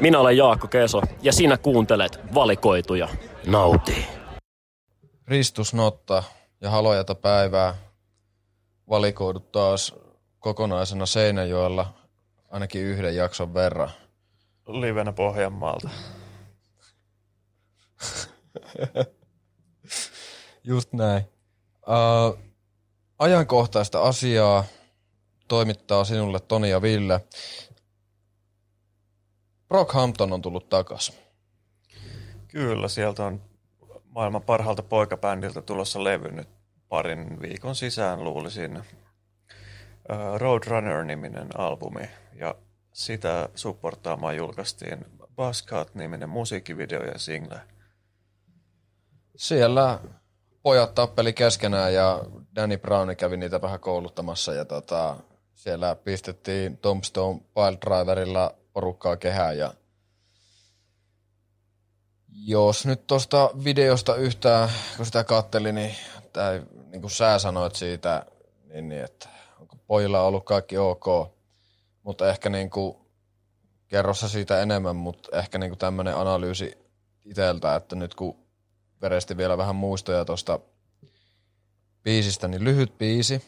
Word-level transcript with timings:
Minä 0.00 0.18
olen 0.20 0.36
Jaakko 0.36 0.68
Keso 0.68 1.02
ja 1.22 1.32
sinä 1.32 1.56
kuuntelet 1.56 2.18
valikoituja. 2.34 3.08
Nauti. 3.46 4.06
Ristus 5.28 5.74
Notta 5.74 6.22
ja 6.60 6.70
Halojata 6.70 7.14
päivää 7.14 7.74
valikoidut 8.88 9.52
taas 9.52 9.94
kokonaisena 10.38 11.06
Seinäjoella 11.06 11.94
ainakin 12.50 12.82
yhden 12.82 13.16
jakson 13.16 13.54
verran. 13.54 13.90
Livenä 14.68 15.12
Pohjanmaalta. 15.12 15.90
Just 20.64 20.92
näin. 20.92 21.24
Uh, 21.76 22.38
ajankohtaista 23.18 24.02
asiaa 24.02 24.64
toimittaa 25.48 26.04
sinulle 26.04 26.40
Toni 26.40 26.70
ja 26.70 26.82
Ville. 26.82 27.20
Brockhampton 29.68 30.32
on 30.32 30.42
tullut 30.42 30.68
takas. 30.68 31.12
Kyllä, 32.48 32.88
sieltä 32.88 33.24
on 33.24 33.42
maailman 34.04 34.42
parhaalta 34.42 34.82
poikabändiltä 34.82 35.62
tulossa 35.62 36.04
levy 36.04 36.32
nyt 36.32 36.48
parin 36.88 37.40
viikon 37.42 37.74
sisään 37.74 38.24
luulisin. 38.24 38.82
Roadrunner-niminen 40.36 41.48
albumi 41.58 42.10
ja 42.34 42.54
sitä 42.92 43.48
supportaamaan 43.54 44.36
julkaistiin 44.36 45.04
Buzzcut-niminen 45.36 46.28
musiikkivideo 46.28 47.04
ja 47.04 47.18
single. 47.18 47.60
Siellä 49.36 49.98
pojat 50.62 50.94
tappeli 50.94 51.32
keskenään 51.32 51.94
ja 51.94 52.24
Danny 52.56 52.78
Brown 52.78 53.16
kävi 53.16 53.36
niitä 53.36 53.62
vähän 53.62 53.80
kouluttamassa 53.80 54.54
ja 54.54 54.64
tota, 54.64 55.16
siellä 55.54 55.96
pistettiin 55.96 56.76
Tombstone 56.76 57.40
Driverilla 57.86 58.54
porukkaa 58.78 59.16
kehään 59.16 59.58
ja 59.58 59.74
jos 62.28 62.86
nyt 62.86 63.06
tuosta 63.06 63.50
videosta 63.64 64.14
yhtään, 64.14 64.68
kun 64.96 65.06
sitä 65.06 65.24
katteli, 65.24 65.72
niin, 65.72 65.94
tai 66.32 66.62
niin 66.90 67.00
kuin 67.00 67.10
sä 67.10 67.38
sanoit 67.38 67.74
siitä, 67.74 68.26
niin, 68.64 68.88
niin 68.88 69.04
että 69.04 69.28
onko 69.60 69.76
pojilla 69.86 70.20
ollut 70.20 70.44
kaikki 70.44 70.78
ok, 70.78 71.04
mutta 72.02 72.30
ehkä 72.30 72.48
niin 72.48 72.70
kuin, 72.70 72.96
kerrossa 73.88 74.28
siitä 74.28 74.62
enemmän, 74.62 74.96
mutta 74.96 75.38
ehkä 75.38 75.58
niin 75.58 75.70
kuin 75.70 75.78
tämmöinen 75.78 76.16
analyysi 76.16 76.78
itseltä, 77.24 77.76
että 77.76 77.96
nyt 77.96 78.14
kun 78.14 78.38
veresti 79.02 79.36
vielä 79.36 79.58
vähän 79.58 79.76
muistoja 79.76 80.24
tuosta 80.24 80.60
biisistä, 82.02 82.48
niin 82.48 82.64
lyhyt 82.64 82.98
biisi. 82.98 83.44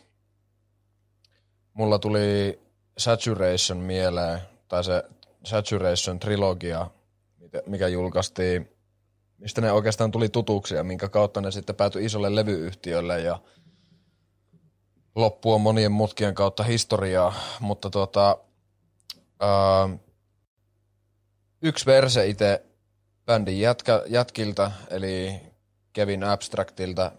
Mulla 1.72 1.98
tuli 1.98 2.60
Saturation 2.98 3.78
mieleen, 3.78 4.40
tai 4.68 4.84
se 4.84 5.04
Saturation 5.44 6.18
trilogia, 6.18 6.90
mikä 7.66 7.88
julkaistiin, 7.88 8.68
mistä 9.38 9.60
ne 9.60 9.72
oikeastaan 9.72 10.10
tuli 10.10 10.28
tutuksi 10.28 10.74
ja 10.74 10.84
minkä 10.84 11.08
kautta 11.08 11.40
ne 11.40 11.50
sitten 11.50 11.76
päätyi 11.76 12.04
isolle 12.04 12.34
levyyhtiölle 12.34 13.20
ja 13.20 13.38
loppu 15.14 15.52
on 15.52 15.60
monien 15.60 15.92
mutkien 15.92 16.34
kautta 16.34 16.62
historiaa, 16.62 17.34
mutta 17.60 17.90
tuota, 17.90 18.38
ää, 19.40 19.88
yksi 21.62 21.86
verse 21.86 22.26
itse 22.26 22.64
bändin 23.26 23.60
jätkä, 23.60 24.02
jätkiltä, 24.06 24.70
eli 24.90 25.40
Kevin 25.92 26.24
Abstractilta 26.24 27.12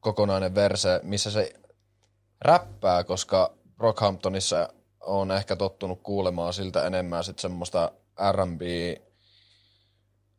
kokonainen 0.00 0.54
verse, 0.54 1.00
missä 1.02 1.30
se 1.30 1.52
räppää, 2.40 3.04
koska 3.04 3.54
Brockhamptonissa 3.76 4.68
on 5.08 5.30
ehkä 5.30 5.56
tottunut 5.56 6.00
kuulemaan 6.02 6.52
siltä 6.52 6.86
enemmän 6.86 7.24
sit 7.24 7.38
semmoista 7.38 7.92
R&B 8.32 8.60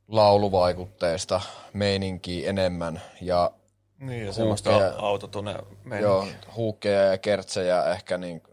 lauluvaikutteista 0.08 1.42
meininkiä 1.74 2.50
enemmän 2.50 3.02
ja 3.22 3.52
niin, 4.00 4.26
ja 4.26 4.34
semmoista 4.34 4.94
autotune 4.98 5.56
Joo, 6.02 6.28
huukkeja 6.56 7.02
ja 7.02 7.18
kertsejä 7.18 7.84
ehkä 7.84 8.18
niin, 8.18 8.44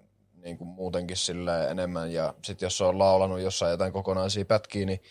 niin 0.43 0.59
kuin 0.59 0.69
muutenkin 0.69 1.17
sille 1.17 1.71
enemmän. 1.71 2.13
Ja 2.13 2.35
sitten 2.43 2.67
jos 2.67 2.81
on 2.81 2.99
laulanut 2.99 3.41
jossain 3.41 3.71
jotain 3.71 3.93
kokonaisia 3.93 4.45
pätkiä, 4.45 4.87
niin 4.87 5.03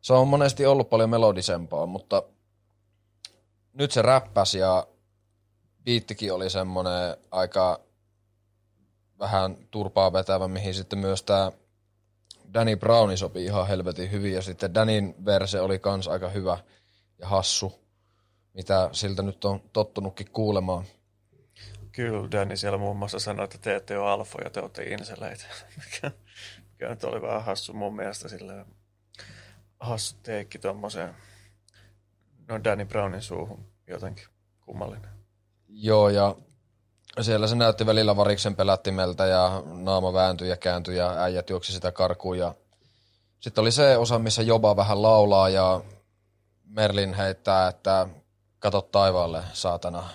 se 0.00 0.12
on 0.12 0.28
monesti 0.28 0.66
ollut 0.66 0.90
paljon 0.90 1.10
melodisempaa, 1.10 1.86
mutta 1.86 2.22
nyt 3.72 3.90
se 3.90 4.02
räppäs 4.02 4.54
ja 4.54 4.86
biittikin 5.84 6.32
oli 6.32 6.50
semmoinen 6.50 7.16
aika 7.30 7.80
vähän 9.22 9.56
turpaa 9.70 10.12
vetävä, 10.12 10.48
mihin 10.48 10.74
sitten 10.74 10.98
myös 10.98 11.22
tämä 11.22 11.52
Danny 12.54 12.76
Browni 12.76 13.16
sopii 13.16 13.44
ihan 13.44 13.68
helvetin 13.68 14.10
hyvin. 14.10 14.32
Ja 14.32 14.42
sitten 14.42 14.74
Danin 14.74 15.14
verse 15.24 15.60
oli 15.60 15.78
kans 15.78 16.08
aika 16.08 16.28
hyvä 16.28 16.58
ja 17.18 17.28
hassu, 17.28 17.80
mitä 18.54 18.88
siltä 18.92 19.22
nyt 19.22 19.44
on 19.44 19.60
tottunutkin 19.72 20.30
kuulemaan. 20.30 20.84
Kyllä, 21.92 22.30
Danny 22.32 22.56
siellä 22.56 22.78
muun 22.78 22.96
muassa 22.96 23.18
sanoi, 23.18 23.44
että 23.44 23.58
te 23.58 23.76
ette 23.76 23.98
ole 23.98 24.10
alfoja, 24.10 24.50
te 24.50 24.60
olette 24.60 24.82
inseleitä. 24.82 25.44
mikä, 25.84 26.10
mikä 26.70 26.88
nyt 26.88 27.04
oli 27.04 27.22
vähän 27.22 27.44
hassu 27.44 27.72
mun 27.72 27.96
mielestä 27.96 28.28
silleen 28.28 28.66
hassu 29.80 30.16
teekki 30.22 30.58
tuommoiseen 30.58 31.14
no 32.48 32.64
Danny 32.64 32.84
Brownin 32.84 33.22
suuhun 33.22 33.66
jotenkin 33.86 34.26
kummallinen. 34.60 35.10
Joo, 35.68 36.08
ja 36.08 36.36
siellä 37.20 37.46
se 37.46 37.54
näytti 37.54 37.86
välillä 37.86 38.16
variksen 38.16 38.56
pelättimeltä 38.56 39.26
ja 39.26 39.62
naama 39.64 40.12
vääntyi 40.12 40.48
ja 40.48 40.56
kääntyi 40.56 40.96
ja 40.96 41.22
äijät 41.22 41.50
juoksi 41.50 41.72
sitä 41.72 41.92
karkuun. 41.92 42.38
Ja 42.38 42.54
sitten 43.40 43.62
oli 43.62 43.72
se 43.72 43.96
osa, 43.96 44.18
missä 44.18 44.42
Joba 44.42 44.76
vähän 44.76 45.02
laulaa 45.02 45.48
ja 45.48 45.80
Merlin 46.64 47.14
heittää, 47.14 47.68
että 47.68 48.08
kato 48.58 48.82
taivaalle, 48.82 49.42
saatana. 49.52 50.08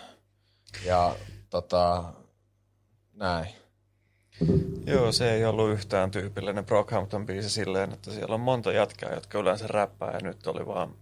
Ja 0.85 1.15
tota, 1.49 2.03
näin. 3.13 3.47
Joo, 4.85 5.11
se 5.11 5.31
ei 5.31 5.45
ollut 5.45 5.69
yhtään 5.69 6.11
tyypillinen 6.11 6.65
Brockhampton 6.65 7.25
biisi 7.25 7.49
silleen, 7.49 7.93
että 7.93 8.11
siellä 8.11 8.33
on 8.33 8.39
monta 8.39 8.71
jatkaa, 8.71 9.13
jotka 9.13 9.39
yleensä 9.39 9.67
räppää 9.67 10.11
ja 10.11 10.19
nyt 10.23 10.47
oli 10.47 10.65
vaan 10.65 10.93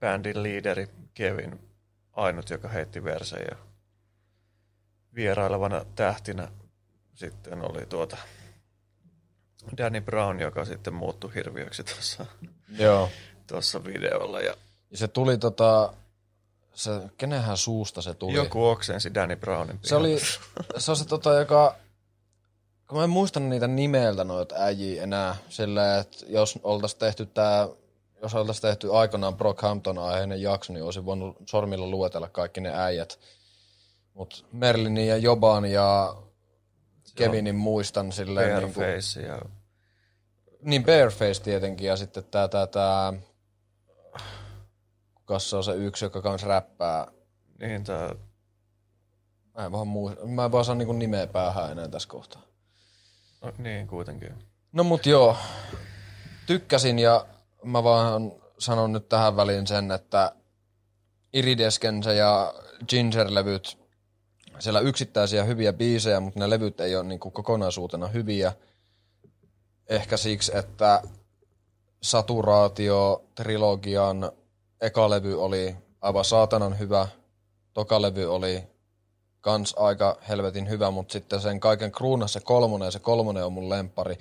bändin 0.00 0.42
liideri 0.42 0.88
Kevin 1.14 1.60
ainut, 2.12 2.50
joka 2.50 2.68
heitti 2.68 3.04
versejä 3.04 3.56
vierailevana 5.14 5.84
tähtinä 5.94 6.48
sitten 7.14 7.70
oli 7.70 7.86
tuota 7.86 8.16
Danny 9.76 10.00
Brown, 10.00 10.40
joka 10.40 10.64
sitten 10.64 10.94
muuttui 10.94 11.34
hirviöksi 11.34 11.84
tuossa, 11.84 12.26
Joo. 12.78 13.08
tuossa 13.46 13.84
videolla. 13.84 14.40
Ja, 14.40 14.54
ja 14.90 14.98
se 14.98 15.08
tuli 15.08 15.38
tota, 15.38 15.92
se, 16.74 16.90
kenenhän 17.18 17.56
suusta 17.56 18.02
se 18.02 18.14
tuli? 18.14 18.34
Joku 18.34 18.66
oksensi 18.66 19.14
Danny 19.14 19.36
Brownin 19.36 19.80
Se 19.82 19.96
oli, 19.96 20.20
se 20.78 20.90
on 20.90 20.96
se 20.96 21.04
tota, 21.04 21.34
joka, 21.34 21.76
kun 22.88 22.98
mä 22.98 23.04
en 23.04 23.10
muista 23.10 23.40
niitä 23.40 23.66
nimeltä 23.66 24.24
noita 24.24 24.54
äijiä 24.58 25.02
enää, 25.02 25.36
sillä 25.48 25.98
että 25.98 26.26
jos 26.28 26.58
oltaisiin 26.62 26.98
tehty 27.00 27.26
tää, 27.26 27.68
jos 28.22 28.34
oltaisiin 28.34 28.62
tehty 28.62 28.94
aikanaan 28.94 29.36
Brockhampton 29.36 29.98
aiheinen 29.98 30.42
jakso, 30.42 30.72
niin 30.72 30.84
olisin 30.84 31.04
voinut 31.04 31.36
sormilla 31.46 31.86
luetella 31.86 32.28
kaikki 32.28 32.60
ne 32.60 32.72
äijät. 32.74 33.18
Mutta 34.14 34.36
Merlinin 34.52 35.06
ja 35.06 35.16
Joban 35.16 35.64
ja 35.64 36.16
Kevinin 37.14 37.56
muistan 37.56 38.12
silleen... 38.12 38.54
Bareface 38.54 39.20
niin 39.20 39.28
ja... 39.28 39.38
Niin 40.62 40.84
Bareface 40.84 41.42
tietenkin 41.42 41.86
ja 41.86 41.96
sitten 41.96 42.24
tää, 42.24 42.48
tää, 42.48 42.66
tää... 42.66 43.12
Kukas 45.14 45.50
se 45.50 45.56
on 45.56 45.64
se 45.64 45.74
yksi, 45.74 46.04
joka 46.04 46.22
kans 46.22 46.42
räppää? 46.42 47.06
Niin 47.60 47.84
tää... 47.84 48.14
Mä 49.58 49.64
en 49.64 49.72
vaan, 49.72 49.88
muista, 49.88 50.26
mä 50.26 50.44
en 50.44 50.52
vaan 50.52 50.64
saa 50.64 50.74
niinku 50.74 50.92
nimeä 50.92 51.26
päähän 51.26 51.72
enää 51.72 51.88
tässä 51.88 52.08
kohtaa. 52.08 52.42
No, 53.42 53.52
niin, 53.58 53.86
kuitenkin. 53.86 54.34
No 54.72 54.84
mut 54.84 55.06
joo, 55.06 55.36
tykkäsin 56.46 56.98
ja 56.98 57.26
mä 57.64 57.84
vaan 57.84 58.32
sanon 58.58 58.92
nyt 58.92 59.08
tähän 59.08 59.36
väliin 59.36 59.66
sen, 59.66 59.90
että 59.90 60.32
Irideskense 61.32 62.14
ja 62.14 62.54
Ginger-levyt 62.88 63.83
siellä 64.58 64.80
yksittäisiä 64.80 65.44
hyviä 65.44 65.72
biisejä, 65.72 66.20
mutta 66.20 66.40
ne 66.40 66.50
levyt 66.50 66.80
ei 66.80 66.96
ole 66.96 67.04
niin 67.04 67.20
kuin 67.20 67.32
kokonaisuutena 67.32 68.06
hyviä. 68.06 68.52
Ehkä 69.88 70.16
siksi, 70.16 70.56
että 70.56 71.02
Saturaatio-trilogian 72.04 74.32
eka 74.80 75.10
levy 75.10 75.42
oli 75.42 75.76
aivan 76.00 76.24
saatanan 76.24 76.78
hyvä, 76.78 77.08
toka 77.74 78.02
levy 78.02 78.34
oli 78.34 78.62
kans 79.40 79.74
aika 79.78 80.18
helvetin 80.28 80.68
hyvä, 80.68 80.90
mutta 80.90 81.12
sitten 81.12 81.40
sen 81.40 81.60
kaiken 81.60 81.92
kruunassa 81.92 82.40
kolmonen, 82.40 82.86
ja 82.86 82.90
se 82.90 82.98
kolmonen 82.98 83.44
on 83.44 83.52
mun 83.52 83.70
lempari. 83.70 84.18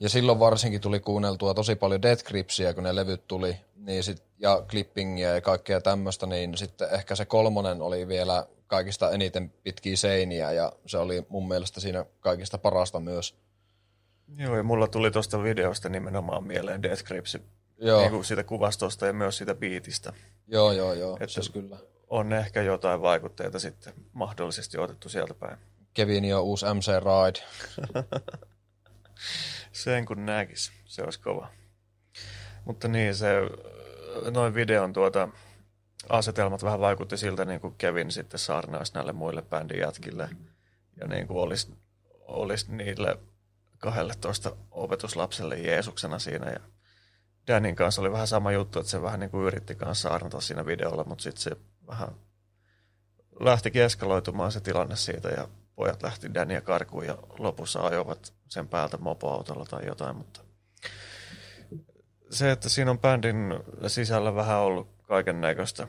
Ja 0.00 0.08
silloin 0.08 0.38
varsinkin 0.38 0.80
tuli 0.80 1.00
kuunneltua 1.00 1.54
tosi 1.54 1.74
paljon 1.74 2.02
Death 2.02 2.24
Gripsia, 2.24 2.74
kun 2.74 2.84
ne 2.84 2.94
levyt 2.94 3.28
tuli, 3.28 3.56
niin 3.86 4.02
sit, 4.04 4.22
ja 4.38 4.62
clippingia 4.68 5.34
ja 5.34 5.40
kaikkea 5.40 5.80
tämmöistä, 5.80 6.26
niin 6.26 6.56
sitten 6.56 6.88
ehkä 6.92 7.16
se 7.16 7.24
kolmonen 7.24 7.82
oli 7.82 8.08
vielä 8.08 8.46
kaikista 8.66 9.10
eniten 9.10 9.50
pitkiä 9.62 9.96
seiniä 9.96 10.52
ja 10.52 10.72
se 10.86 10.98
oli 10.98 11.26
mun 11.28 11.48
mielestä 11.48 11.80
siinä 11.80 12.04
kaikista 12.20 12.58
parasta 12.58 13.00
myös. 13.00 13.34
Joo, 14.36 14.56
ja 14.56 14.62
mulla 14.62 14.88
tuli 14.88 15.10
tuosta 15.10 15.42
videosta 15.42 15.88
nimenomaan 15.88 16.44
mieleen 16.44 16.82
Death 16.82 17.04
Grips, 17.04 17.38
Joo, 17.78 18.00
niin 18.00 18.10
kuin 18.10 18.24
siitä 18.24 18.44
kuvastosta 18.44 19.06
ja 19.06 19.12
myös 19.12 19.36
siitä 19.36 19.54
biitistä. 19.54 20.12
joo, 20.46 20.72
joo, 20.72 20.92
joo 20.92 21.14
Että- 21.20 21.26
siis 21.34 21.50
kyllä. 21.50 21.76
On 22.08 22.32
ehkä 22.32 22.62
jotain 22.62 23.02
vaikutteita 23.02 23.58
sitten 23.58 23.92
mahdollisesti 24.12 24.78
otettu 24.78 25.08
sieltä 25.08 25.34
päin. 25.34 25.56
Kevin 25.94 26.24
jo 26.24 26.40
uusi 26.42 26.66
MC 26.74 26.86
Ride. 26.86 27.40
Sen 29.72 30.04
kun 30.06 30.26
näkis, 30.26 30.72
se 30.84 31.02
olisi 31.02 31.20
kova. 31.20 31.48
Mutta 32.64 32.88
niin, 32.88 33.14
se, 33.14 33.34
noin 34.30 34.54
videon 34.54 34.92
tuota, 34.92 35.28
asetelmat 36.08 36.62
vähän 36.62 36.80
vaikutti 36.80 37.16
siltä, 37.16 37.44
niin 37.44 37.60
kuin 37.60 37.74
Kevin 37.78 38.10
sitten 38.10 38.40
saarnaisi 38.40 38.94
näille 38.94 39.12
muille 39.12 39.42
bändin 39.42 39.78
jätkille. 39.78 40.28
Ja 41.00 41.06
niin 41.06 41.26
kuin 41.26 41.38
olisi, 41.38 41.74
olisi 42.20 42.72
niille 42.72 43.18
12 43.78 44.56
opetuslapselle 44.70 45.58
Jeesuksena 45.58 46.18
siinä. 46.18 46.50
Ja 46.50 46.60
Danin 47.46 47.76
kanssa 47.76 48.00
oli 48.00 48.12
vähän 48.12 48.26
sama 48.26 48.52
juttu, 48.52 48.78
että 48.78 48.90
se 48.90 49.02
vähän 49.02 49.20
niin 49.20 49.30
kuin 49.30 49.46
yritti 49.46 49.74
kanssa 49.74 50.08
saarnata 50.08 50.40
siinä 50.40 50.66
videolla, 50.66 51.04
mutta 51.04 51.22
sitten 51.22 51.42
se 51.42 51.50
vähän 51.86 52.08
lähti 53.40 53.80
eskaloitumaan 53.80 54.52
se 54.52 54.60
tilanne 54.60 54.96
siitä 54.96 55.28
ja 55.28 55.48
pojat 55.74 56.02
lähti 56.02 56.34
Dania 56.34 56.60
karkuun 56.60 57.06
ja 57.06 57.18
lopussa 57.38 57.80
ajoivat 57.80 58.34
sen 58.48 58.68
päältä 58.68 58.96
mopoautolla 58.96 59.64
tai 59.64 59.86
jotain, 59.86 60.16
mutta 60.16 60.40
se, 62.30 62.50
että 62.50 62.68
siinä 62.68 62.90
on 62.90 62.98
bändin 62.98 63.54
sisällä 63.86 64.34
vähän 64.34 64.58
ollut 64.58 64.88
kaiken 65.02 65.40
näköistä 65.40 65.88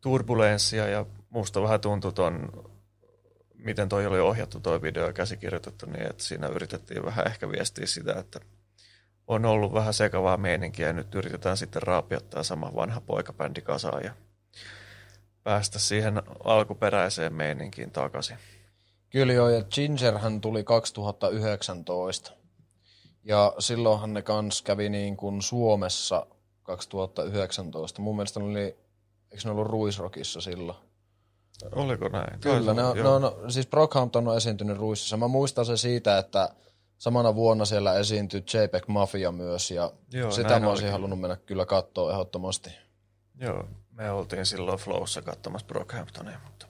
turbulenssia 0.00 0.88
ja 0.88 1.06
musta 1.30 1.62
vähän 1.62 1.80
tuntui 1.80 2.12
ton, 2.12 2.50
miten 3.54 3.88
toi 3.88 4.06
oli 4.06 4.20
ohjattu 4.20 4.60
toi 4.60 4.82
video 4.82 5.06
ja 5.06 5.12
käsikirjoitettu, 5.12 5.86
niin 5.86 6.10
että 6.10 6.24
siinä 6.24 6.46
yritettiin 6.46 7.04
vähän 7.04 7.26
ehkä 7.26 7.50
viestiä 7.50 7.86
sitä, 7.86 8.12
että 8.18 8.40
on 9.26 9.44
ollut 9.44 9.72
vähän 9.72 9.94
sekavaa 9.94 10.36
meininkiä 10.36 10.86
ja 10.86 10.92
nyt 10.92 11.14
yritetään 11.14 11.56
sitten 11.56 11.82
raapia 11.82 12.20
tämä 12.20 12.42
sama 12.42 12.72
vanha 12.74 13.00
poikabändi 13.00 13.60
kasaan 13.60 14.04
ja 14.04 14.14
päästä 15.42 15.78
siihen 15.78 16.22
alkuperäiseen 16.44 17.34
meininkiin 17.34 17.90
takaisin. 17.90 18.36
Kyllä 19.10 19.32
joo, 19.32 19.48
ja 19.48 19.62
Gingerhän 19.62 20.40
tuli 20.40 20.64
2019. 20.64 22.43
Ja 23.24 23.54
silloinhan 23.58 24.14
ne 24.14 24.22
kans 24.22 24.62
kävi 24.62 24.88
niin 24.88 25.16
kuin 25.16 25.42
Suomessa 25.42 26.26
2019. 26.62 28.02
Mun 28.02 28.16
mielestä 28.16 28.40
ne 28.40 28.46
oli, 28.46 28.76
eikö 29.30 29.42
ne 29.44 29.50
ollut 29.50 29.66
Ruisrockissa 29.66 30.40
silloin? 30.40 30.78
Oliko 31.72 32.08
näin? 32.08 32.40
Kyllä, 32.40 32.74
ne 32.74 32.84
on, 32.84 32.98
Joo. 32.98 33.18
no, 33.18 33.18
no, 33.18 33.50
siis 33.50 33.66
Brockhampton 33.66 34.28
on 34.28 34.36
esiintynyt 34.36 34.78
Ruississa. 34.78 35.16
Mä 35.16 35.28
muistan 35.28 35.66
se 35.66 35.76
siitä, 35.76 36.18
että 36.18 36.48
samana 36.98 37.34
vuonna 37.34 37.64
siellä 37.64 37.94
esiintyi 37.94 38.44
JPEG 38.54 38.88
Mafia 38.88 39.32
myös, 39.32 39.70
ja 39.70 39.92
Joo, 40.12 40.30
sitä 40.30 40.60
mä 40.60 40.70
olisin 40.70 40.92
halunnut 40.92 41.20
mennä 41.20 41.36
kyllä 41.36 41.66
katsoa 41.66 42.12
ehdottomasti. 42.12 42.70
Joo, 43.40 43.68
me 43.90 44.10
oltiin 44.10 44.46
silloin 44.46 44.78
Flowssa 44.78 45.22
katsomassa 45.22 45.66
Brockhamptonia, 45.66 46.38
mutta 46.44 46.66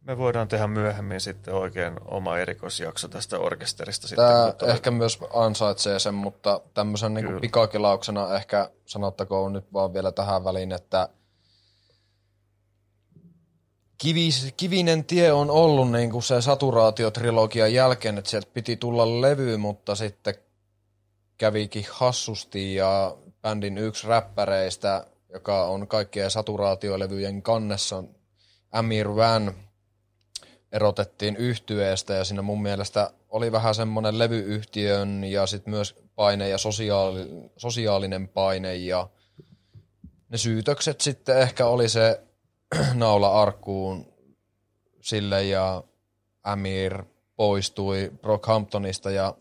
me 0.00 0.18
voidaan 0.18 0.48
tehdä 0.48 0.66
myöhemmin 0.66 1.20
sitten 1.20 1.54
oikein 1.54 1.96
oma 2.04 2.38
erikoisjakso 2.38 3.08
tästä 3.08 3.38
orkesterista. 3.38 4.08
Sitten, 4.08 4.26
Tämä 4.26 4.44
kun 4.46 4.54
tulee- 4.54 4.74
ehkä 4.74 4.90
myös 4.90 5.18
ansaitsee 5.34 5.98
sen, 5.98 6.14
mutta 6.14 6.60
tämmöisen 6.74 7.14
niin 7.14 7.26
Kyllä. 7.26 7.40
pikakelauksena 7.40 8.34
ehkä 8.36 8.70
sanottakoon 8.86 9.52
nyt 9.52 9.72
vaan 9.72 9.94
vielä 9.94 10.12
tähän 10.12 10.44
väliin, 10.44 10.72
että 10.72 11.08
Kivis, 13.98 14.54
kivinen 14.56 15.04
tie 15.04 15.32
on 15.32 15.50
ollut 15.50 15.90
niin 15.92 16.10
kuin 16.10 16.22
se 16.22 16.40
saturaatiotrilogian 16.40 17.72
jälkeen, 17.72 18.18
että 18.18 18.30
sieltä 18.30 18.48
piti 18.54 18.76
tulla 18.76 19.20
levy, 19.20 19.56
mutta 19.56 19.94
sitten 19.94 20.34
kävikin 21.38 21.86
hassusti 21.90 22.74
ja 22.74 23.16
bändin 23.42 23.78
yksi 23.78 24.06
räppäreistä, 24.06 25.06
joka 25.32 25.64
on 25.64 25.88
kaikkien 25.88 26.30
saturaatiolevyjen 26.30 27.42
kannessa, 27.42 28.04
Amir 28.72 29.08
Van, 29.16 29.54
erotettiin 30.72 31.36
yhtyeestä 31.36 32.14
ja 32.14 32.24
siinä 32.24 32.42
mun 32.42 32.62
mielestä 32.62 33.10
oli 33.28 33.52
vähän 33.52 33.74
semmoinen 33.74 34.18
levyyhtiön 34.18 35.24
ja 35.24 35.46
sitten 35.46 35.70
myös 35.70 35.96
paine 36.14 36.48
ja 36.48 36.58
sosiaali, 36.58 37.28
sosiaalinen 37.56 38.28
paine 38.28 38.74
ja 38.74 39.08
ne 40.28 40.38
syytökset 40.38 41.00
sitten 41.00 41.38
ehkä 41.38 41.66
oli 41.66 41.88
se 41.88 42.20
naula 42.94 43.42
arkkuun 43.42 44.12
sille 45.00 45.44
ja 45.44 45.84
Amir 46.42 47.04
poistui 47.36 48.12
Brockhamptonista 48.22 49.10
ja 49.10 49.34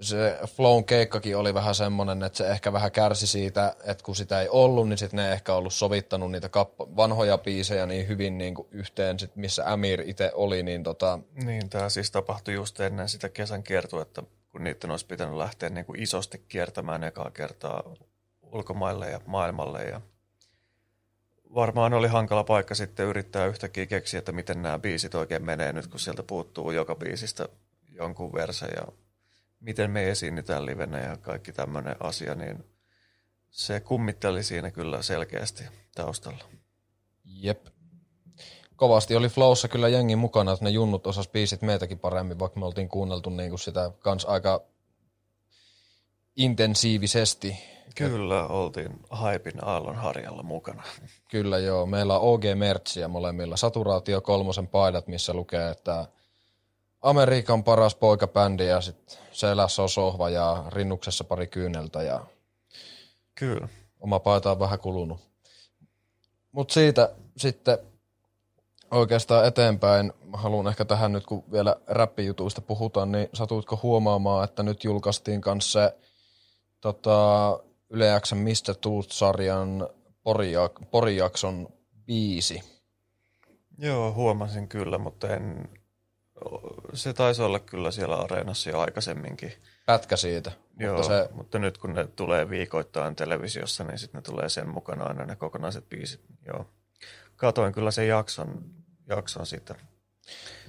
se 0.00 0.38
Flown 0.46 0.84
keikkakin 0.84 1.36
oli 1.36 1.54
vähän 1.54 1.74
semmoinen, 1.74 2.22
että 2.22 2.36
se 2.36 2.48
ehkä 2.48 2.72
vähän 2.72 2.92
kärsi 2.92 3.26
siitä, 3.26 3.76
että 3.84 4.04
kun 4.04 4.16
sitä 4.16 4.40
ei 4.40 4.48
ollut, 4.48 4.88
niin 4.88 4.98
sitten 4.98 5.16
ne 5.16 5.32
ehkä 5.32 5.54
ollut 5.54 5.72
sovittanut 5.72 6.30
niitä 6.30 6.48
kappa- 6.48 6.96
vanhoja 6.96 7.38
biisejä 7.38 7.86
niin 7.86 8.08
hyvin 8.08 8.38
niin 8.38 8.54
kuin 8.54 8.68
yhteen, 8.70 9.18
sit 9.18 9.36
missä 9.36 9.72
Amir 9.72 10.00
itse 10.00 10.32
oli, 10.34 10.62
niin 10.62 10.82
tota, 10.82 11.18
Niin, 11.44 11.68
tämä 11.68 11.88
siis 11.88 12.10
tapahtui 12.10 12.54
just 12.54 12.80
ennen 12.80 13.08
sitä 13.08 13.28
kesän 13.28 13.62
kiertuetta, 13.62 14.22
kun 14.52 14.64
niiden 14.64 14.90
olisi 14.90 15.06
pitänyt 15.06 15.36
lähteä 15.36 15.68
niin 15.68 15.84
kuin 15.84 16.02
isosti 16.02 16.44
kiertämään 16.48 17.04
ekaa 17.04 17.30
kertaa 17.30 17.94
ulkomaille 18.42 19.10
ja 19.10 19.20
maailmalle. 19.26 19.82
Ja 19.82 20.00
varmaan 21.54 21.94
oli 21.94 22.08
hankala 22.08 22.44
paikka 22.44 22.74
sitten 22.74 23.06
yrittää 23.06 23.46
yhtäkkiä 23.46 23.86
keksiä, 23.86 24.18
että 24.18 24.32
miten 24.32 24.62
nämä 24.62 24.78
biisit 24.78 25.14
oikein 25.14 25.44
menee 25.44 25.72
nyt, 25.72 25.86
kun 25.86 26.00
sieltä 26.00 26.22
puuttuu 26.22 26.70
joka 26.70 26.94
biisistä 26.94 27.48
jonkun 27.90 28.32
verse 28.32 28.66
ja 28.66 28.82
miten 29.62 29.90
me 29.90 30.10
esiinnytään 30.10 30.66
livenä 30.66 30.98
ja 30.98 31.16
kaikki 31.16 31.52
tämmöinen 31.52 31.96
asia, 32.00 32.34
niin 32.34 32.64
se 33.50 33.80
kummitteli 33.80 34.42
siinä 34.42 34.70
kyllä 34.70 35.02
selkeästi 35.02 35.64
taustalla. 35.94 36.44
jep. 37.24 37.66
Kovasti 38.76 39.16
oli 39.16 39.28
Flowssa 39.28 39.68
kyllä 39.68 39.88
jengi 39.88 40.16
mukana, 40.16 40.52
että 40.52 40.64
ne 40.64 40.70
junnut 40.70 41.06
osas 41.06 41.28
biisit 41.28 41.62
meitäkin 41.62 41.98
paremmin, 41.98 42.38
vaikka 42.38 42.60
me 42.60 42.66
oltiin 42.66 42.88
kuunneltu 42.88 43.30
niin 43.30 43.50
kuin 43.50 43.60
sitä 43.60 43.90
kans 43.98 44.24
aika 44.24 44.62
intensiivisesti. 46.36 47.56
Kyllä, 47.94 48.46
oltiin 48.46 49.00
Haipin 49.10 49.64
aallon 49.64 49.96
harjalla 49.96 50.42
mukana. 50.42 50.82
Kyllä 51.30 51.58
joo, 51.58 51.86
meillä 51.86 52.18
on 52.18 52.22
OG-mertsiä 52.22 53.08
molemmilla. 53.08 53.56
Saturaatio 53.56 54.20
kolmosen 54.20 54.68
paidat, 54.68 55.06
missä 55.06 55.34
lukee, 55.34 55.70
että 55.70 56.06
Amerikan 57.02 57.64
paras 57.64 57.94
poikabändi 57.94 58.66
ja 58.66 58.80
sitten 58.80 59.18
selässä 59.32 59.82
on 59.82 59.88
sohva 59.88 60.30
ja 60.30 60.64
rinnuksessa 60.68 61.24
pari 61.24 61.46
kyyneltä 61.46 62.02
ja 62.02 62.26
Kyllä. 63.34 63.68
oma 64.00 64.20
paita 64.20 64.50
on 64.50 64.58
vähän 64.58 64.78
kulunut. 64.78 65.20
Mutta 66.52 66.74
siitä 66.74 67.10
sitten 67.36 67.78
oikeastaan 68.90 69.46
eteenpäin, 69.46 70.12
mä 70.24 70.36
haluan 70.36 70.68
ehkä 70.68 70.84
tähän 70.84 71.12
nyt, 71.12 71.26
kun 71.26 71.44
vielä 71.52 71.76
räppijutuista 71.86 72.60
puhutaan, 72.60 73.12
niin 73.12 73.28
satuitko 73.34 73.80
huomaamaan, 73.82 74.44
että 74.44 74.62
nyt 74.62 74.84
julkaistiin 74.84 75.40
kanssa 75.40 75.80
se 75.80 75.96
tota, 76.80 77.58
Yle 77.90 78.20
X:n 78.20 78.36
Mr. 78.36 78.74
Tooth-sarjan 78.80 79.88
Porijak- 80.28 80.86
Porijakson 80.90 81.68
biisi. 82.06 82.62
Joo, 83.78 84.12
huomasin 84.12 84.68
kyllä, 84.68 84.98
mutta 84.98 85.28
en... 85.28 85.68
Se 86.94 87.12
taisi 87.12 87.42
olla 87.42 87.58
kyllä 87.58 87.90
siellä 87.90 88.16
areenassa 88.16 88.70
jo 88.70 88.80
aikaisemminkin. 88.80 89.52
Pätkä 89.86 90.16
siitä. 90.16 90.52
Joo, 90.78 90.94
Mutta 90.96 91.08
se, 91.08 91.28
mutta 91.32 91.58
nyt 91.58 91.78
kun 91.78 91.94
ne 91.94 92.06
tulee 92.06 92.50
viikoittain 92.50 93.16
televisiossa, 93.16 93.84
niin 93.84 93.98
sitten 93.98 94.18
ne 94.18 94.22
tulee 94.22 94.48
sen 94.48 94.68
mukana 94.68 95.04
aina 95.04 95.24
ne 95.24 95.36
kokonaiset 95.36 95.88
biisit. 95.88 96.20
Joo. 96.46 96.66
Katoin 97.36 97.72
kyllä 97.72 97.90
sen 97.90 98.08
jakson, 98.08 98.64
jakson 99.08 99.46
siitä. 99.46 99.74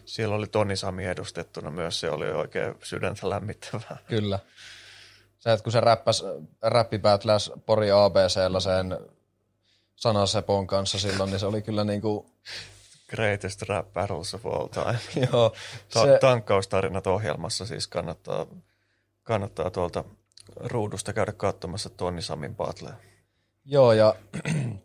Siellä 0.06 0.36
oli 0.36 0.48
Toni 0.48 0.76
Sami 0.76 1.06
edustettuna 1.06 1.72
myös, 1.72 2.00
se 2.00 2.10
oli 2.10 2.32
oikein 2.32 2.76
sydäntä 2.84 3.30
lämmittävää. 3.30 3.98
kyllä. 4.08 4.40
Se, 5.40 5.52
että 5.52 5.64
kun 5.64 5.72
se 5.72 5.80
räppäs, 5.80 6.24
räppipätläs 6.62 7.52
Pori 7.66 7.92
ABCllä 7.92 8.60
sen 8.60 8.98
sanasepon 9.96 10.68
kanssa 10.68 11.00
silloin, 11.00 11.30
niin 11.30 11.40
se 11.40 11.46
oli 11.46 11.62
kyllä 11.62 11.84
niinku, 11.84 12.32
Greatest 13.16 13.62
Rap 13.62 13.94
Battles 13.94 14.34
of 14.34 14.46
All 14.46 14.68
Time. 14.68 15.00
joo, 15.32 15.54
Ta- 15.94 16.04
se, 16.04 16.18
Tankkaustarinat 16.22 17.08
ohjelmassa 17.08 17.66
siis 17.66 17.88
kannattaa, 17.88 18.46
kannattaa 19.24 19.70
tuolta 19.70 20.04
ruudusta 20.56 21.14
käydä 21.14 21.32
katsomassa 21.32 21.90
Toni 21.90 22.22
Samin 22.22 22.56
battleja. 22.56 22.96
Joo, 23.66 23.94
ja 23.94 24.16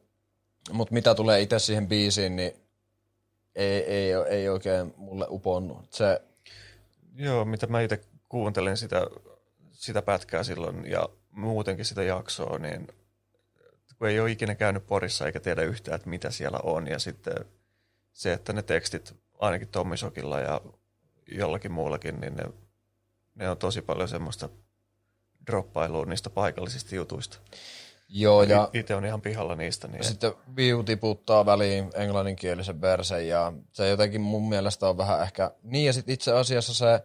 mutta 0.73 0.95
mitä 0.95 1.15
tulee 1.15 1.41
itse 1.41 1.59
siihen 1.59 1.89
biisiin, 1.89 2.37
niin 2.37 2.53
ei, 3.55 3.85
ei, 3.85 4.13
ei 4.29 4.49
oikein 4.49 4.95
mulle 4.97 5.27
uponnut. 5.31 5.93
Se, 5.93 6.21
Joo, 7.15 7.45
mitä 7.45 7.67
mä 7.67 7.81
itse 7.81 8.01
kuuntelin 8.29 8.77
sitä, 8.77 9.07
sitä 9.73 10.03
pätkää 10.03 10.43
silloin 10.43 10.91
ja 10.91 11.09
muutenkin 11.31 11.85
sitä 11.85 12.03
jaksoa, 12.03 12.59
niin 12.59 12.89
kun 13.99 14.09
ei 14.09 14.21
ole 14.21 14.31
ikinä 14.31 14.55
käynyt 14.55 14.87
Porissa 14.87 15.27
eikä 15.27 15.41
tiedä 15.41 15.63
yhtään, 15.63 15.95
että 15.95 16.09
mitä 16.09 16.31
siellä 16.31 16.59
on. 16.63 16.87
Ja 16.87 16.99
sitten 16.99 17.35
se, 18.19 18.33
että 18.33 18.53
ne 18.53 18.63
tekstit 18.63 19.15
ainakin 19.39 19.69
Tommi 19.69 19.97
Sokilla 19.97 20.41
ja 20.41 20.61
jollakin 21.33 21.73
muullakin, 21.73 22.21
niin 22.21 22.35
ne, 22.35 22.45
ne 23.35 23.51
on 23.51 23.57
tosi 23.57 23.83
paljon 23.83 24.09
semmoista 24.09 24.49
droppailua 25.47 26.05
niistä 26.05 26.31
paikallisista 26.31 26.95
jutuista. 26.95 27.39
Joo, 28.09 28.43
ja 28.43 28.71
Itse 28.73 28.95
on 28.95 29.05
ihan 29.05 29.21
pihalla 29.21 29.55
niistä. 29.55 29.89
Niin 29.89 30.05
sitten 30.05 30.33
View 30.57 30.85
tiputtaa 30.85 31.47
väliin 31.47 31.91
englanninkielisen 31.95 32.81
versen 32.81 33.29
ja 33.29 33.53
se 33.73 33.89
jotenkin 33.89 34.21
mun 34.21 34.49
mielestä 34.49 34.89
on 34.89 34.99
vähän 34.99 35.23
ehkä... 35.23 35.51
Niin 35.63 35.87
ja 35.87 35.93
sitten 35.93 36.15
itse 36.15 36.33
asiassa 36.33 36.75
se 36.75 37.05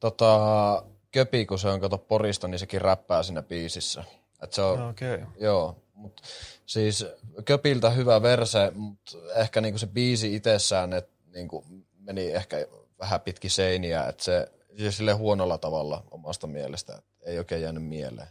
tota, 0.00 0.82
Köpi, 1.12 1.46
kun 1.46 1.58
se 1.58 1.68
on 1.68 1.80
kato 1.80 1.98
Porista, 1.98 2.48
niin 2.48 2.58
sekin 2.58 2.80
räppää 2.80 3.22
siinä 3.22 3.42
biisissä. 3.42 4.04
Et 4.42 4.52
se 4.52 4.62
on, 4.62 4.78
No. 4.78 4.88
Okay. 4.88 5.20
Joo, 5.40 5.82
mutta 6.16 6.28
siis 6.66 7.06
Köpiltä 7.44 7.90
hyvä 7.90 8.22
verse, 8.22 8.72
mutta 8.74 9.12
ehkä 9.34 9.60
niinku 9.60 9.78
se 9.78 9.86
biisi 9.86 10.34
itsessään 10.34 10.92
et 10.92 11.10
niinku 11.34 11.64
meni 11.98 12.32
ehkä 12.32 12.66
vähän 12.98 13.20
pitki 13.20 13.48
seiniä, 13.48 14.06
että 14.06 14.24
se, 14.24 14.52
sille 14.90 15.12
huonolla 15.12 15.58
tavalla 15.58 16.04
omasta 16.10 16.46
mielestä, 16.46 17.02
ei 17.26 17.38
oikein 17.38 17.62
jäänyt 17.62 17.84
mieleen. 17.84 18.28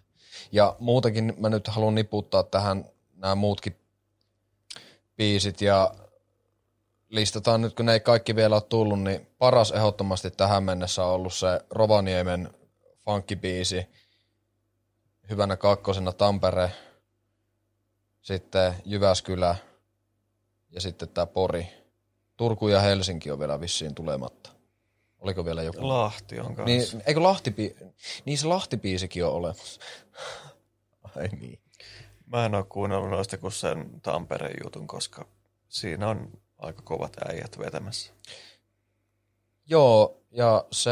Ja 0.51 0.75
muutenkin 0.79 1.33
mä 1.37 1.49
nyt 1.49 1.67
haluan 1.67 1.95
niputtaa 1.95 2.43
tähän 2.43 2.85
nämä 3.15 3.35
muutkin 3.35 3.75
biisit 5.17 5.61
ja 5.61 5.93
listataan 7.09 7.61
nyt, 7.61 7.75
kun 7.75 7.85
ne 7.85 7.93
ei 7.93 7.99
kaikki 7.99 8.35
vielä 8.35 8.55
ole 8.55 8.61
tullut, 8.61 9.01
niin 9.01 9.27
paras 9.37 9.71
ehdottomasti 9.71 10.31
tähän 10.31 10.63
mennessä 10.63 11.05
on 11.05 11.13
ollut 11.13 11.33
se 11.33 11.61
Rovaniemen 11.69 12.49
funkkibiisi, 13.05 13.87
hyvänä 15.29 15.57
kakkosena 15.57 16.11
Tampere, 16.11 16.71
sitten 18.25 18.73
Jyväskylä 18.85 19.55
ja 20.69 20.81
sitten 20.81 21.09
tämä 21.09 21.25
Pori. 21.25 21.67
Turku 22.37 22.67
ja 22.67 22.81
Helsinki 22.81 23.31
on 23.31 23.39
vielä 23.39 23.61
vissiin 23.61 23.95
tulematta. 23.95 24.49
Oliko 25.19 25.45
vielä 25.45 25.63
joku? 25.63 25.87
Lahti 25.87 26.39
on 26.39 26.55
kanssa. 26.55 26.63
Niin, 26.65 27.03
eikö 27.07 27.23
Lahti, 27.23 27.75
niin 28.25 28.37
se 28.37 28.47
Lahti-biisikin 28.47 29.25
on 29.25 29.31
olemassa. 29.31 29.81
Ai 31.15 31.27
niin. 31.27 31.59
Mä 32.25 32.45
en 32.45 32.55
ole 32.55 32.65
kuunnellut 32.69 33.09
noista 33.09 33.37
kuin 33.37 33.51
sen 33.51 34.01
Tampereen 34.01 34.57
jutun, 34.63 34.87
koska 34.87 35.27
siinä 35.69 36.09
on 36.09 36.31
aika 36.57 36.81
kovat 36.81 37.17
äijät 37.29 37.59
vetämässä. 37.59 38.13
Joo, 39.65 40.21
ja 40.31 40.65
se, 40.71 40.91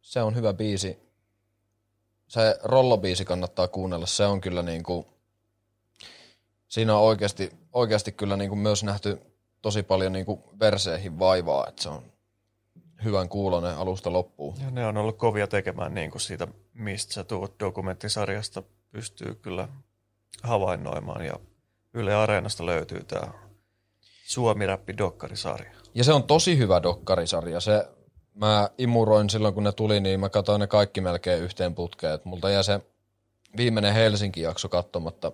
se 0.00 0.22
on 0.22 0.34
hyvä 0.34 0.52
biisi. 0.52 0.98
Se 2.28 2.58
rollobiisi 2.62 3.24
kannattaa 3.24 3.68
kuunnella. 3.68 4.06
Se 4.06 4.26
on 4.26 4.40
kyllä 4.40 4.62
niinku, 4.62 5.15
siinä 6.76 6.96
on 6.96 7.02
oikeasti, 7.02 7.52
oikeasti 7.72 8.12
kyllä 8.12 8.36
niinku 8.36 8.56
myös 8.56 8.84
nähty 8.84 9.20
tosi 9.62 9.82
paljon 9.82 10.12
niinku 10.12 10.42
verseihin 10.60 11.18
vaivaa, 11.18 11.66
että 11.68 11.82
se 11.82 11.88
on 11.88 12.02
hyvän 13.04 13.28
kuulonen 13.28 13.76
alusta 13.76 14.12
loppuun. 14.12 14.54
Ja 14.64 14.70
ne 14.70 14.86
on 14.86 14.96
ollut 14.96 15.16
kovia 15.16 15.46
tekemään 15.46 15.94
niin 15.94 16.10
kuin 16.10 16.20
siitä, 16.20 16.48
mistä 16.74 17.14
sä 17.14 17.24
tuut 17.24 17.60
dokumenttisarjasta, 17.60 18.62
pystyy 18.90 19.34
kyllä 19.34 19.68
havainnoimaan. 20.42 21.24
Ja 21.24 21.34
Yle 21.94 22.14
Areenasta 22.14 22.66
löytyy 22.66 23.04
tämä 23.04 23.32
Suomi-räppi-dokkarisarja. 24.26 25.76
Ja 25.94 26.04
se 26.04 26.12
on 26.12 26.24
tosi 26.24 26.58
hyvä 26.58 26.82
dokkarisarja. 26.82 27.60
Se, 27.60 27.88
mä 28.34 28.70
imuroin 28.78 29.30
silloin, 29.30 29.54
kun 29.54 29.64
ne 29.64 29.72
tuli, 29.72 30.00
niin 30.00 30.20
mä 30.20 30.28
katsoin 30.28 30.60
ne 30.60 30.66
kaikki 30.66 31.00
melkein 31.00 31.42
yhteen 31.42 31.74
putkeen. 31.74 32.14
Et 32.14 32.24
multa 32.24 32.50
jäi 32.50 32.64
se 32.64 32.80
viimeinen 33.56 33.94
Helsinki-jakso 33.94 34.68
katsomatta. 34.68 35.32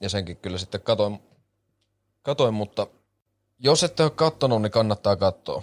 Ja 0.00 0.08
senkin 0.08 0.36
kyllä 0.36 0.58
sitten 0.58 0.80
katoin, 0.80 1.22
katoin 2.22 2.54
mutta 2.54 2.86
jos 3.58 3.84
ette 3.84 4.02
ole 4.02 4.10
kattonut, 4.10 4.62
niin 4.62 4.72
kannattaa 4.72 5.16
katsoa. 5.16 5.62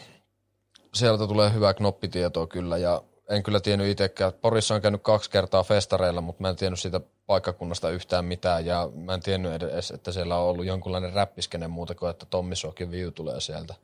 Sieltä 0.94 1.28
tulee 1.28 1.54
hyvää 1.54 1.74
knoppitietoa 1.74 2.48
kyllä 2.48 2.78
ja 2.78 3.04
en 3.30 3.44
kyllä 3.44 3.60
tiennyt 3.60 3.88
itsekään. 3.88 4.34
Porissa 4.34 4.75
on 4.75 4.82
käynyt 4.82 5.04
kaksi 5.04 5.30
kertaa 5.30 5.63
festareilla, 5.63 6.22
mutta 6.22 6.42
mä 6.42 6.50
en 6.50 6.56
tiennyt 6.56 6.80
siitä 6.80 7.02
paikkakunnasta 7.25 7.90
yhtään 7.90 8.25
mitään 8.25 8.66
ja 8.66 8.90
mä 8.96 9.13
en 9.13 9.22
tiennyt 9.22 9.54
edes, 9.54 9.92
että 9.92 10.12
siellä 10.12 10.38
on 10.38 10.50
ollut 10.50 10.66
jonkunlainen 10.66 11.13
räppiskene 11.13 11.68
muuta 11.68 11.96
kuin, 11.96 12.10
että 12.10 12.25
Tommi 12.25 12.56
Sokin 12.56 12.92
View 12.92 13.13
tulee 13.13 13.42
sieltä. 13.42 13.75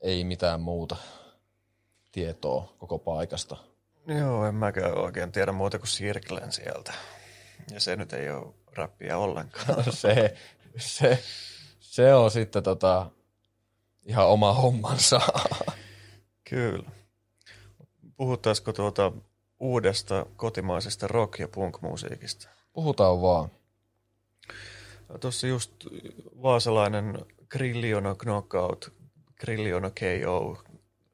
Ei 0.00 0.24
mitään 0.24 0.60
muuta 0.60 0.96
tietoa 2.12 2.74
koko 2.78 2.98
paikasta. 2.98 3.56
Joo, 4.06 4.46
en 4.46 4.54
mäkään 4.54 4.98
oikein 4.98 5.32
tiedä 5.32 5.52
muuta 5.52 5.78
kuin 5.78 5.88
Sirklen 5.88 6.52
sieltä. 6.52 6.92
Ja 7.70 7.80
se 7.80 7.96
nyt 7.96 8.12
ei 8.12 8.30
ole 8.30 8.54
räppiä 8.78 9.18
ollenkaan. 9.18 9.92
se, 9.92 10.34
se, 10.76 11.24
se 11.80 12.14
on 12.14 12.30
sitten 12.30 12.62
tota, 12.62 13.10
ihan 14.04 14.26
oma 14.26 14.52
hommansa. 14.52 15.20
Kyllä. 16.50 16.90
Puhuttaisiko 18.16 18.72
tuota 18.72 19.12
uudesta 19.60 20.26
kotimaisesta 20.36 21.06
rock- 21.06 21.38
ja 21.38 21.48
punk-musiikista? 21.48 22.48
Puhutaan 22.72 23.22
vaan. 23.22 23.50
Tuossa 25.20 25.46
just 25.46 25.72
vaasalainen 26.42 27.18
Grilliono 27.48 28.14
Knockout, 28.14 28.92
Grilliono 29.40 29.90
KO 29.90 30.62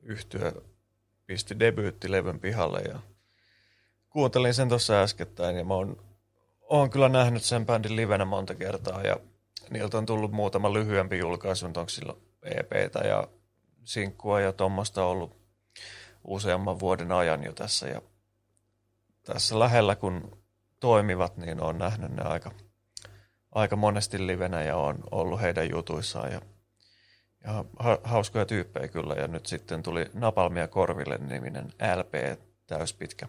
yhtyö 0.03 0.53
pisti 1.27 1.59
debyyttilevyn 1.59 2.41
pihalle 2.41 2.81
ja 2.81 2.99
kuuntelin 4.11 4.55
sen 4.55 4.69
tuossa 4.69 5.03
äskettäin 5.03 5.57
ja 5.57 5.65
mä 5.65 5.75
oon, 5.75 5.97
oon 6.69 6.91
kyllä 6.91 7.09
nähnyt 7.09 7.43
sen 7.43 7.67
bändin 7.67 7.97
livenä 7.97 8.25
monta 8.25 8.55
kertaa 8.55 9.03
ja 9.03 9.17
niiltä 9.71 9.99
on 9.99 10.07
tullut 10.07 10.33
muutama 10.33 10.73
lyhyempi 10.73 11.19
julkaisu, 11.19 11.67
onko 11.67 11.89
silloin 11.89 12.19
EPtä 12.43 12.99
ja 12.99 13.29
sinkkua 13.85 14.41
ja 14.41 14.53
tuommoista 14.53 15.05
ollut 15.05 15.37
useamman 16.25 16.81
vuoden 16.81 17.13
ajan 17.13 17.45
jo 17.45 17.53
tässä 17.53 17.87
ja 17.87 18.03
tässä 19.25 19.59
lähellä 19.59 19.97
kun 19.97 20.39
toimivat, 20.81 21.37
niin 21.37 21.61
on 21.61 21.79
nähnyt 21.79 22.13
ne 22.13 22.23
aika, 22.23 22.51
aika 23.53 23.77
monesti 23.77 24.27
livenä 24.27 24.63
ja 24.63 24.77
on 24.77 24.99
ollut 25.11 25.41
heidän 25.41 25.71
jutuissaan 25.71 26.33
ja, 26.33 26.41
ja 27.45 27.65
ha, 27.79 27.99
hauskoja 28.05 28.47
tyyppejä 28.47 28.89
kyllä 28.89 29.15
ja 29.15 29.29
nyt 29.29 29.47
sitten 29.47 29.83
tuli 29.83 30.11
Napalmia 30.15 30.69
Korville 30.69 31.19
niminen 31.19 31.73
LP 31.97 32.41
täyspitkä. 32.67 33.29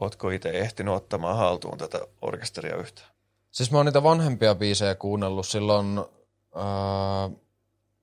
Ootko 0.00 0.30
itse 0.30 0.50
ehtinyt 0.50 0.94
ottamaan 0.94 1.36
haltuun 1.36 1.78
tätä 1.78 2.00
orkesteria 2.22 2.76
yhtään? 2.76 3.08
Siis 3.50 3.70
mä 3.70 3.78
oon 3.78 3.86
niitä 3.86 4.02
vanhempia 4.02 4.54
biisejä 4.54 4.94
kuunnellut 4.94 5.46
silloin, 5.46 5.98
ää, 6.54 7.30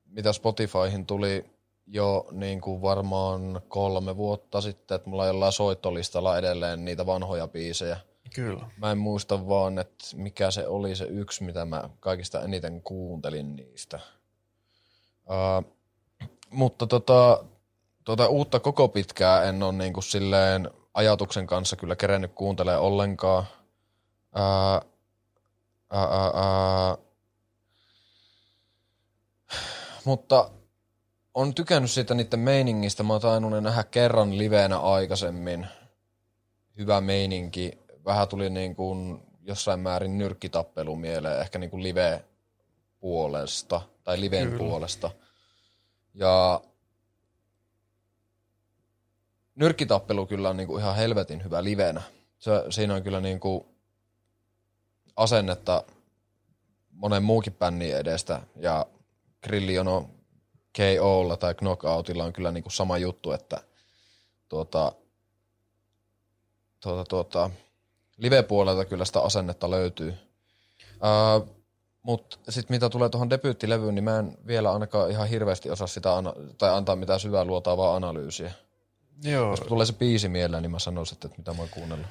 mitä 0.05 0.33
Spotifyhin 0.33 1.05
tuli 1.05 1.45
jo 1.87 2.27
niin 2.31 2.61
kuin 2.61 2.81
varmaan 2.81 3.61
kolme 3.67 4.17
vuotta 4.17 4.61
sitten, 4.61 4.95
että 4.95 5.09
mulla 5.09 5.23
on 5.23 5.27
jollain 5.27 5.53
soittolistalla 5.53 6.37
edelleen 6.37 6.85
niitä 6.85 7.05
vanhoja 7.05 7.47
biisejä. 7.47 7.97
Kyllä. 8.35 8.69
Mä 8.77 8.91
en 8.91 8.97
muista 8.97 9.47
vaan, 9.47 9.79
että 9.79 10.05
mikä 10.15 10.51
se 10.51 10.67
oli 10.67 10.95
se 10.95 11.05
yksi, 11.05 11.43
mitä 11.43 11.65
mä 11.65 11.89
kaikista 11.99 12.41
eniten 12.41 12.81
kuuntelin 12.81 13.55
niistä. 13.55 13.99
Ää, 15.29 15.63
mutta 16.49 16.87
tota, 16.87 17.43
tota 18.03 18.27
uutta 18.27 18.59
koko 18.59 18.87
pitkää 18.87 19.43
en 19.43 19.63
ole 19.63 19.73
niin 19.73 19.93
kuin 19.93 20.03
silleen 20.03 20.69
ajatuksen 20.93 21.47
kanssa 21.47 21.75
kyllä 21.75 21.95
kerennyt 21.95 22.31
kuuntelemaan 22.35 22.83
ollenkaan. 22.83 23.43
Ää, 24.35 24.81
ää, 25.89 26.03
ää, 26.03 26.31
ää. 26.35 26.97
Mutta 30.05 30.49
on 31.33 31.53
tykännyt 31.55 31.91
siitä 31.91 32.13
niiden 32.13 32.39
meiningistä. 32.39 33.03
Mä 33.03 33.13
oon 33.13 33.21
tainnut 33.21 33.63
nähdä 33.63 33.83
kerran 33.83 34.37
liveenä 34.37 34.79
aikaisemmin. 34.79 35.67
Hyvä 36.77 37.01
meininki. 37.01 37.79
Vähän 38.05 38.27
tuli 38.27 38.49
niin 38.49 38.75
kuin 38.75 39.23
jossain 39.41 39.79
määrin 39.79 40.17
nyrkkitappelu 40.17 40.95
mieleen, 40.95 41.41
ehkä 41.41 41.59
niin 41.59 41.69
kuin 41.69 41.83
live 41.83 42.23
puolesta 42.99 43.81
tai 44.03 44.19
liven 44.19 44.47
Kyllä. 44.47 44.57
puolesta. 44.57 45.11
Ja 46.13 46.61
nyrkkitappelu 49.55 50.25
kyllä 50.25 50.49
on 50.49 50.57
niin 50.57 50.67
kuin 50.67 50.81
ihan 50.81 50.95
helvetin 50.95 51.43
hyvä 51.43 51.63
livenä. 51.63 52.01
Se, 52.39 52.51
siinä 52.69 52.95
on 52.95 53.03
kyllä 53.03 53.21
niin 53.21 53.39
kuin 53.39 53.65
asennetta 55.15 55.83
monen 56.91 57.23
muukin 57.23 57.53
bännin 57.53 57.97
edestä 57.97 58.41
ja 58.55 58.85
Grilliono 59.43 60.09
KOlla 60.77 61.37
tai 61.37 61.55
Knockoutilla 61.55 62.23
on 62.23 62.33
kyllä 62.33 62.51
niin 62.51 62.63
kuin 62.63 62.73
sama 62.73 62.97
juttu, 62.97 63.31
että 63.31 63.57
tuota, 64.49 64.91
tuota, 66.79 67.03
tuota, 67.03 67.49
live-puolelta 68.17 68.85
kyllä 68.85 69.05
sitä 69.05 69.21
asennetta 69.21 69.71
löytyy. 69.71 70.13
Uh, 70.93 71.63
mutta 72.03 72.37
sitten 72.49 72.75
mitä 72.75 72.89
tulee 72.89 73.09
tuohon 73.09 73.29
debyyttilevyyn, 73.29 73.95
niin 73.95 74.03
mä 74.03 74.19
en 74.19 74.37
vielä 74.47 74.73
ainakaan 74.73 75.11
ihan 75.11 75.27
hirveästi 75.27 75.69
osaa 75.69 75.87
sitä 75.87 76.09
tai 76.57 76.69
antaa 76.69 76.95
mitään 76.95 77.19
syvää 77.19 77.45
luotaavaa 77.45 77.95
analyysiä. 77.95 78.51
Joo, 79.23 79.49
Jos 79.49 79.59
tulee 79.59 79.85
se 79.85 79.93
biisi 79.93 80.29
mieleen, 80.29 80.63
niin 80.63 80.71
mä 80.71 80.79
sanoisin, 80.79 81.15
että 81.15 81.37
mitä 81.37 81.53
mä 81.53 81.59
oon 81.59 81.69
kuunnellut. 81.69 82.07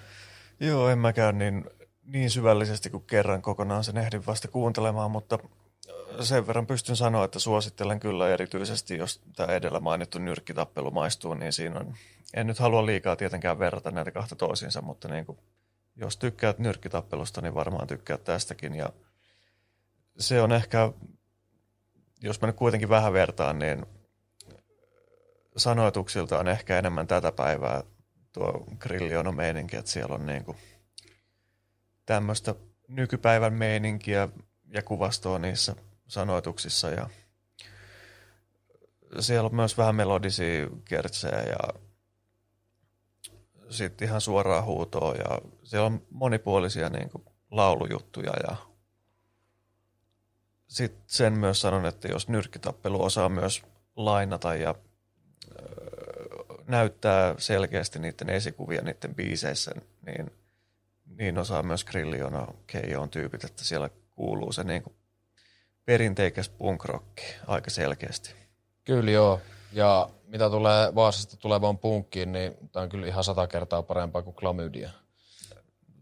joo 0.61 0.88
en 0.88 0.99
mäkään 0.99 1.38
niin, 1.38 1.64
niin 2.02 2.30
syvällisesti 2.30 2.90
kuin 2.90 3.04
kerran 3.06 3.42
kokonaan 3.42 3.85
sen 3.85 3.99
ehdin 3.99 4.26
vasta 4.26 4.49
kuuntelemaan, 4.49 5.11
mutta 5.11 5.38
sen 6.21 6.47
verran 6.47 6.66
pystyn 6.66 6.97
sanoa, 6.97 7.25
että 7.25 7.38
suosittelen 7.38 8.00
kyllä 8.00 8.28
erityisesti, 8.28 8.97
jos 8.97 9.21
tämä 9.37 9.52
edellä 9.52 9.80
mainittu 9.80 10.18
nyrkkitappelu 10.18 10.90
maistuu, 10.90 11.35
niin 11.35 11.52
siinä 11.52 11.80
on, 11.80 11.94
en 12.35 12.47
nyt 12.47 12.59
halua 12.59 12.87
liikaa 12.87 13.16
tietenkään 13.16 13.59
verrata 13.59 13.90
näitä 13.90 14.11
kahta 14.11 14.37
toisiinsa, 14.37 14.82
mutta 14.82 15.09
niin 15.09 15.26
kuin, 15.26 15.38
jos 15.97 16.16
tykkäät 16.16 16.59
nyrkkitappelusta, 16.59 17.40
niin 17.40 17.54
varmaan 17.54 17.87
tykkäät 17.87 18.25
tästäkin. 18.25 18.75
Ja 18.75 18.90
se 20.18 20.42
on 20.42 20.52
ehkä, 20.52 20.92
jos 22.23 22.40
mä 22.40 22.47
nyt 22.47 22.56
kuitenkin 22.56 22.88
vähän 22.88 23.12
vertaan, 23.12 23.59
niin 23.59 23.87
sanoituksilta 25.56 26.38
on 26.38 26.49
ehkä 26.49 26.78
enemmän 26.78 27.06
tätä 27.06 27.32
päivää 27.32 27.82
tuo 28.32 28.66
grilliono 28.78 29.32
meininki, 29.32 29.76
että 29.76 29.90
siellä 29.90 30.14
on 30.14 30.26
niin 30.26 30.44
kuin 30.44 30.56
tämmöistä 32.06 32.54
nykypäivän 32.88 33.52
meininkiä 33.52 34.28
ja 34.68 34.82
kuvastoa 34.82 35.38
niissä 35.38 35.76
sanoituksissa 36.09 36.90
ja 36.90 37.09
siellä 39.21 39.47
on 39.47 39.54
myös 39.54 39.78
vähän 39.78 39.94
melodisia 39.94 40.68
kertsejä 40.85 41.42
ja 41.42 41.80
sitten 43.71 44.09
ihan 44.09 44.21
suoraa 44.21 44.62
huutoa 44.62 45.14
ja 45.14 45.40
siellä 45.64 45.87
on 45.87 46.06
monipuolisia 46.11 46.88
niin 46.88 47.11
kuin 47.11 47.25
laulujuttuja 47.50 48.32
ja 48.49 48.56
sitten 50.68 51.02
sen 51.06 51.32
myös 51.32 51.61
sanon, 51.61 51.87
että 51.87 52.09
jos 52.09 52.28
nyrkkitappelu 52.28 53.02
osaa 53.02 53.28
myös 53.28 53.62
lainata 53.97 54.54
ja 54.54 54.75
näyttää 56.66 57.34
selkeästi 57.38 57.99
niiden 57.99 58.30
esikuvia 58.30 58.82
niiden 58.82 59.14
biiseissä, 59.14 59.70
niin, 60.06 60.30
niin 61.18 61.38
osaa 61.38 61.62
myös 61.62 61.84
Grilliona 61.84 62.46
Keijoon 62.66 63.11
tyypit, 63.11 63.44
että 63.44 63.64
siellä 63.64 63.90
kuuluu 64.11 64.52
se 64.52 64.64
niin 64.64 64.82
kuin 64.82 64.94
perinteikäs 65.84 66.49
punk 66.49 66.84
aika 67.46 67.70
selkeästi. 67.70 68.34
Kyllä 68.84 69.11
joo. 69.11 69.40
Ja 69.72 70.11
mitä 70.26 70.50
tulee 70.50 70.94
Vaasasta 70.94 71.37
tulevaan 71.37 71.78
punkkiin, 71.78 72.32
niin 72.32 72.54
tämä 72.72 72.82
on 72.82 72.88
kyllä 72.88 73.06
ihan 73.06 73.25
sata 73.25 73.46
kertaa 73.46 73.82
parempaa 73.82 74.22
kuin 74.22 74.37
Klamydia. 74.37 74.90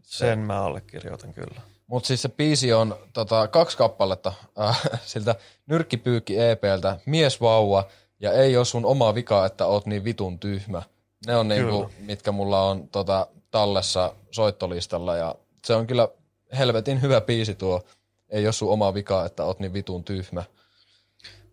Sen 0.01 0.39
mä 0.39 0.63
allekirjoitan 0.63 1.33
kyllä. 1.33 1.61
Mutta 1.87 2.07
siis 2.07 2.21
se 2.21 2.29
biisi 2.29 2.73
on 2.73 2.95
tota, 3.13 3.47
kaksi 3.47 3.77
kappaletta 3.77 4.33
äh, 4.59 4.81
siltä 5.05 5.35
Nyrkkipyykki 5.67 6.39
EPltä, 6.39 6.99
Mies 7.05 7.41
vauva 7.41 7.87
ja 8.21 8.33
Ei 8.33 8.57
ole 8.57 8.65
sun 8.65 8.85
oma 8.85 9.15
vika, 9.15 9.45
että 9.45 9.65
oot 9.65 9.85
niin 9.85 10.03
vitun 10.03 10.39
tyhmä. 10.39 10.81
Ne 11.27 11.35
on 11.35 11.47
niinku, 11.47 11.91
mitkä 11.99 12.31
mulla 12.31 12.69
on 12.69 12.87
tota, 12.87 13.27
tallessa 13.51 14.15
soittolistalla 14.31 15.15
ja 15.15 15.35
se 15.63 15.75
on 15.75 15.87
kyllä 15.87 16.07
helvetin 16.57 17.01
hyvä 17.01 17.21
biisi 17.21 17.55
tuo 17.55 17.81
ei 18.31 18.47
ole 18.47 18.53
sun 18.53 18.71
oma 18.71 18.93
vika, 18.93 19.25
että 19.25 19.43
oot 19.43 19.59
niin 19.59 19.73
vitun 19.73 20.03
tyhmä. 20.03 20.43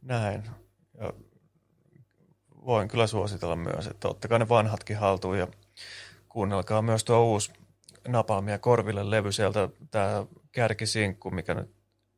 Näin. 0.03 0.45
Ja 1.01 1.13
voin 2.67 2.89
kyllä 2.89 3.07
suositella 3.07 3.57
myös, 3.57 3.87
että 3.87 4.09
ottakaa 4.09 4.39
ne 4.39 4.49
vanhatkin 4.49 4.97
haltuun 4.97 5.39
ja 5.39 5.49
kuunnelkaa 6.29 6.83
myös 6.83 7.05
tuo 7.05 7.25
uusi 7.25 7.53
Napalmia 8.09 8.59
korville 8.59 9.11
levy 9.11 9.33
sieltä, 9.33 9.69
tämä 9.91 10.27
kärkisinkku, 10.53 11.31
mikä 11.31 11.55
nyt 11.55 11.71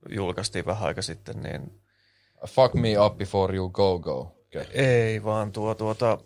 julkaistiin 0.08 0.66
vähän 0.66 0.88
aika 0.88 1.02
sitten, 1.02 1.42
niin... 1.42 1.80
Fuck 2.46 2.74
me 2.74 3.00
up 3.00 3.18
before 3.18 3.56
you 3.56 3.70
go 3.70 3.98
go. 3.98 4.32
Okay. 4.56 4.66
Ei, 4.72 5.24
vaan 5.24 5.52
tuo 5.52 5.74
tuota... 5.74 6.18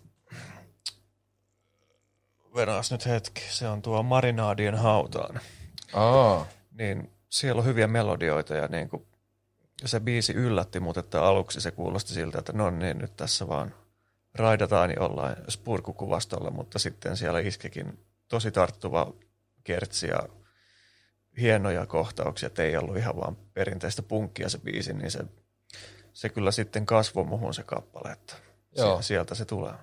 Venas 2.55 2.91
nyt 2.91 3.05
hetki, 3.05 3.41
se 3.49 3.67
on 3.67 3.81
tuo 3.81 4.03
Marinaadien 4.03 4.75
hautaan. 4.75 5.39
Aa. 5.93 6.47
Niin 6.71 7.11
siellä 7.29 7.59
on 7.59 7.65
hyviä 7.65 7.87
melodioita 7.87 8.55
ja 8.55 8.67
niin 8.67 8.89
kuin, 8.89 9.05
se 9.85 9.99
biisi 9.99 10.33
yllätti 10.33 10.79
mut, 10.79 10.97
että 10.97 11.23
aluksi 11.23 11.61
se 11.61 11.71
kuulosti 11.71 12.13
siltä, 12.13 12.39
että 12.39 12.53
no 12.53 12.69
niin, 12.69 12.97
nyt 12.97 13.15
tässä 13.15 13.47
vaan 13.47 13.75
raidataan 14.35 14.93
jollain 14.99 15.35
spurkukuvastolla, 15.49 16.51
mutta 16.51 16.79
sitten 16.79 17.17
siellä 17.17 17.39
iskikin 17.39 17.99
tosi 18.27 18.51
tarttuva 18.51 19.13
kertsi 19.63 20.07
ja 20.07 20.19
hienoja 21.41 21.85
kohtauksia, 21.85 22.47
että 22.47 22.63
ei 22.63 22.77
ollut 22.77 22.97
ihan 22.97 23.15
vaan 23.15 23.37
perinteistä 23.53 24.01
punkkia 24.01 24.49
se 24.49 24.57
biisi, 24.57 24.93
niin 24.93 25.11
se, 25.11 25.19
se 26.15 26.29
kyllä 26.29 26.51
sitten 26.51 26.85
kasvoi 26.85 27.23
muhun 27.23 27.53
se 27.53 27.63
kappale, 27.63 28.11
että 28.11 28.33
Joo. 28.77 29.01
sieltä 29.01 29.35
se 29.35 29.45
tulee. 29.45 29.73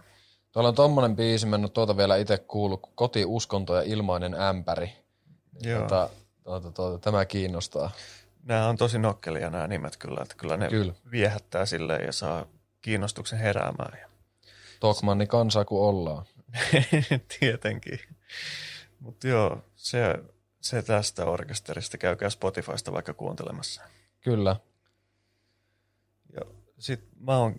Tuolla 0.53 0.69
on 0.69 0.75
tommonen 0.75 1.17
biisi, 1.17 1.47
mä 1.47 1.57
en 1.57 1.71
tuota 1.71 1.97
vielä 1.97 2.17
itse 2.17 2.39
kuullut, 2.39 2.91
koti, 2.95 3.25
uskonto 3.25 3.77
ja 3.77 3.83
ilmainen 3.83 4.35
ämpäri. 4.35 4.93
Joo. 5.63 5.81
Tota, 5.81 6.11
tuota, 6.45 6.71
tuota, 6.71 6.99
tämä 6.99 7.25
kiinnostaa. 7.25 7.91
Nämä 8.43 8.69
on 8.69 8.77
tosi 8.77 8.99
nokkelia 8.99 9.51
nämä 9.51 9.67
nimet 9.67 9.97
kyllä, 9.97 10.23
että 10.23 10.35
kyllä 10.35 10.57
ne 10.57 10.69
kyllä. 10.69 10.93
viehättää 11.11 11.67
silleen 11.67 12.07
ja 12.07 12.13
saa 12.13 12.47
kiinnostuksen 12.83 13.39
heräämään. 13.39 13.99
Tokmanni 14.81 15.27
kansaa 15.27 15.65
kuin 15.65 15.83
ollaan. 15.83 16.27
Tietenkin. 17.41 18.01
Mutta 19.01 19.29
joo, 19.29 19.59
se, 19.77 20.19
se 20.61 20.83
tästä 20.83 21.25
orkesterista. 21.25 21.99
Käykää 21.99 22.31
Spotifysta 22.31 22.93
vaikka 22.93 23.15
kuuntelemassa. 23.15 23.83
Kyllä. 24.21 24.57
Sitten 26.83 27.09
mä 27.21 27.39
oon 27.39 27.55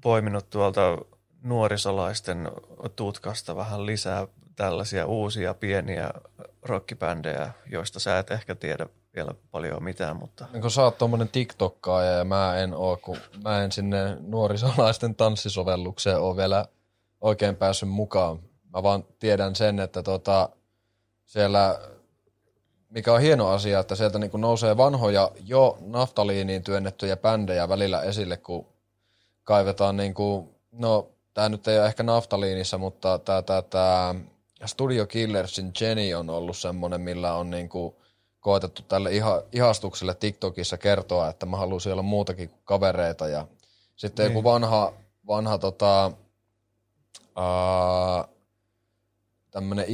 poiminut 0.00 0.50
tuolta 0.50 0.98
nuorisolaisten 1.42 2.50
tutkasta 2.96 3.56
vähän 3.56 3.86
lisää 3.86 4.26
tällaisia 4.56 5.06
uusia 5.06 5.54
pieniä 5.54 6.10
rockibändejä, 6.62 7.52
joista 7.70 8.00
sä 8.00 8.18
et 8.18 8.30
ehkä 8.30 8.54
tiedä 8.54 8.86
vielä 9.16 9.30
paljon 9.50 9.82
mitään, 9.82 10.16
mutta... 10.16 10.46
Niin 10.52 10.62
kun 10.62 10.70
sä 10.70 10.82
oot 10.82 10.98
tommonen 10.98 11.28
TikTokkaaja 11.28 12.10
ja 12.10 12.24
mä 12.24 12.56
en 12.56 12.74
oo, 12.74 12.96
kun 12.96 13.16
mä 13.44 13.62
en 13.62 13.72
sinne 13.72 14.16
nuorisolaisten 14.20 15.14
tanssisovellukseen 15.14 16.20
oo 16.20 16.36
vielä 16.36 16.66
oikein 17.20 17.56
päässyt 17.56 17.88
mukaan. 17.88 18.38
Mä 18.74 18.82
vaan 18.82 19.04
tiedän 19.18 19.54
sen, 19.56 19.80
että 19.80 20.02
tota, 20.02 20.48
siellä, 21.24 21.80
mikä 22.88 23.12
on 23.12 23.20
hieno 23.20 23.48
asia, 23.48 23.80
että 23.80 23.94
sieltä 23.94 24.18
niin 24.18 24.30
nousee 24.34 24.76
vanhoja 24.76 25.30
jo 25.46 25.78
naftaliiniin 25.80 26.62
työnnettyjä 26.62 27.16
bändejä 27.16 27.68
välillä 27.68 28.02
esille, 28.02 28.36
kun 28.36 28.66
kaivetaan 29.44 29.96
niin 29.96 30.14
kuin, 30.14 30.48
no 30.72 31.08
tämä 31.34 31.48
nyt 31.48 31.68
ei 31.68 31.78
ole 31.78 31.86
ehkä 31.86 32.02
naftaliinissa, 32.02 32.78
mutta 32.78 33.18
tämä, 33.18 33.42
tämä, 33.42 33.62
tämä 33.62 34.14
Studio 34.64 35.06
Killersin 35.06 35.72
Jenny 35.80 36.14
on 36.14 36.30
ollut 36.30 36.56
semmoinen, 36.56 37.00
millä 37.00 37.34
on 37.34 37.50
niinku 37.50 37.96
koetettu 38.40 38.82
tälle 38.82 39.12
iha, 39.12 39.42
ihastukselle 39.52 40.14
TikTokissa 40.14 40.78
kertoa, 40.78 41.28
että 41.28 41.46
mä 41.46 41.56
haluaisin 41.56 41.92
olla 41.92 42.02
muutakin 42.02 42.48
kuin 42.48 42.60
kavereita. 42.64 43.28
Ja 43.28 43.46
sitten 43.96 44.26
niin. 44.26 44.32
joku 44.34 44.44
vanha, 44.44 44.92
vanha 45.26 45.58
tota, 45.58 46.12
uh, 47.36 48.34
tämmönen 49.50 49.84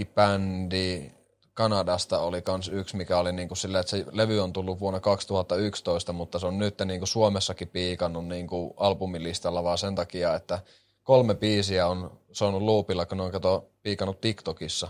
indie-punkkibändi 0.00 1.12
Kanadasta 1.54 2.18
oli 2.18 2.42
kans 2.42 2.68
yksi, 2.68 2.96
mikä 2.96 3.18
oli 3.18 3.32
niinku 3.32 3.54
silleen, 3.54 3.80
että 3.80 3.90
se 3.90 4.04
levy 4.12 4.40
on 4.40 4.52
tullut 4.52 4.80
vuonna 4.80 5.00
2011, 5.00 6.12
mutta 6.12 6.38
se 6.38 6.46
on 6.46 6.58
nyt 6.58 6.74
niinku 6.84 7.06
Suomessakin 7.06 7.68
piikannut 7.68 8.26
niinku 8.26 8.74
albumilistalla 8.76 9.64
vaan 9.64 9.78
sen 9.78 9.94
takia, 9.94 10.34
että 10.34 10.58
kolme 11.02 11.34
biisiä 11.34 11.86
on 11.86 12.18
soinut 12.32 12.62
loopilla, 12.62 13.06
kun 13.06 13.18
ne 13.18 13.24
on 13.24 13.30
kato 13.30 13.70
piikannut 13.82 14.20
TikTokissa. 14.20 14.88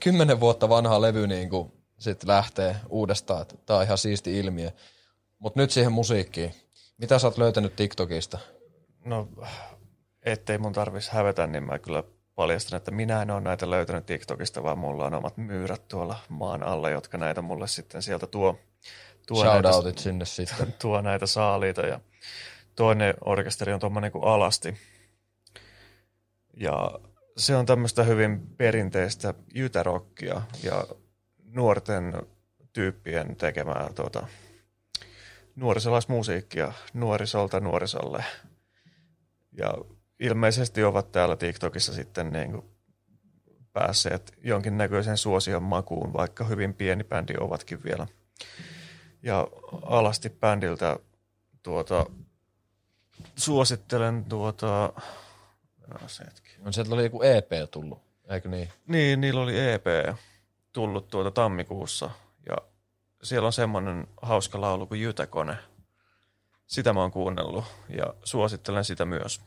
Kymmenen 0.00 0.40
vuotta 0.40 0.68
vanha 0.68 1.00
levy 1.00 1.26
niin 1.26 1.50
kuin 1.50 1.72
sit 1.98 2.24
lähtee 2.24 2.76
uudestaan, 2.88 3.46
tää 3.66 3.76
on 3.76 3.82
ihan 3.82 3.98
siisti 3.98 4.38
ilmiö. 4.38 4.70
Mutta 5.38 5.60
nyt 5.60 5.70
siihen 5.70 5.92
musiikkiin. 5.92 6.54
Mitä 6.98 7.18
sä 7.18 7.26
oot 7.26 7.38
löytänyt 7.38 7.76
TikTokista? 7.76 8.38
No, 9.04 9.28
ettei 10.22 10.58
mun 10.58 10.72
tarvis 10.72 11.08
hävetä, 11.08 11.46
niin 11.46 11.64
mä 11.64 11.78
kyllä 11.78 12.02
paljastan, 12.36 12.76
että 12.76 12.90
minä 12.90 13.22
en 13.22 13.30
ole 13.30 13.40
näitä 13.40 13.70
löytänyt 13.70 14.06
TikTokista, 14.06 14.62
vaan 14.62 14.78
mulla 14.78 15.04
on 15.04 15.14
omat 15.14 15.36
myyrät 15.36 15.88
tuolla 15.88 16.18
maan 16.28 16.62
alla, 16.62 16.90
jotka 16.90 17.18
näitä 17.18 17.42
mulle 17.42 17.68
sitten 17.68 18.02
sieltä 18.02 18.26
tuo. 18.26 18.58
tuo 19.26 19.44
Shoutoutit 19.44 19.84
näitä, 19.84 20.02
sinne 20.02 20.24
sitten. 20.24 20.74
Tuo 20.82 21.00
näitä 21.00 21.26
saaliita 21.26 21.86
ja 21.86 22.00
toinen 22.74 23.14
orkesteri 23.24 23.72
on 23.72 23.80
tuommoinen 23.80 24.12
kuin 24.12 24.24
Alasti. 24.24 24.76
Ja 26.56 26.90
se 27.36 27.56
on 27.56 27.66
tämmöistä 27.66 28.02
hyvin 28.02 28.46
perinteistä 28.56 29.34
jytärokkia 29.54 30.42
ja 30.62 30.86
nuorten 31.44 32.12
tyyppien 32.72 33.36
tekemää 33.36 33.90
tuota, 33.94 34.26
nuorisolaismusiikkia 35.56 36.72
nuorisolta 36.94 37.60
nuorisolle. 37.60 38.24
Ja 39.52 39.74
ilmeisesti 40.20 40.84
ovat 40.84 41.12
täällä 41.12 41.36
TikTokissa 41.36 41.92
sitten 41.92 42.32
niin 42.32 42.52
kuin 42.52 42.64
päässeet 43.72 44.32
jonkinnäköisen 44.42 45.16
suosion 45.16 45.62
makuun, 45.62 46.12
vaikka 46.12 46.44
hyvin 46.44 46.74
pieni 46.74 47.04
bändi 47.04 47.34
ovatkin 47.40 47.84
vielä. 47.84 48.06
Ja 49.22 49.48
alasti 49.82 50.30
bändiltä 50.30 50.96
tuota, 51.62 52.06
suosittelen 53.36 54.24
tuota... 54.24 54.92
No, 56.58 56.72
sieltä 56.72 56.94
oli 56.94 57.02
joku 57.04 57.22
EP 57.22 57.50
tullut, 57.70 57.98
eikö 58.30 58.48
niin? 58.48 58.68
Niin, 58.86 59.20
niillä 59.20 59.40
oli 59.40 59.70
EP 59.70 59.86
tullut 60.72 61.08
tuota 61.08 61.30
tammikuussa 61.30 62.10
ja 62.48 62.56
siellä 63.22 63.46
on 63.46 63.52
semmoinen 63.52 64.06
hauska 64.22 64.60
laulu 64.60 64.86
kuin 64.86 65.00
Jytäkone. 65.00 65.56
Sitä 66.66 66.92
mä 66.92 67.00
oon 67.00 67.10
kuunnellut 67.10 67.64
ja 67.88 68.14
suosittelen 68.24 68.84
sitä 68.84 69.04
myös. 69.04 69.40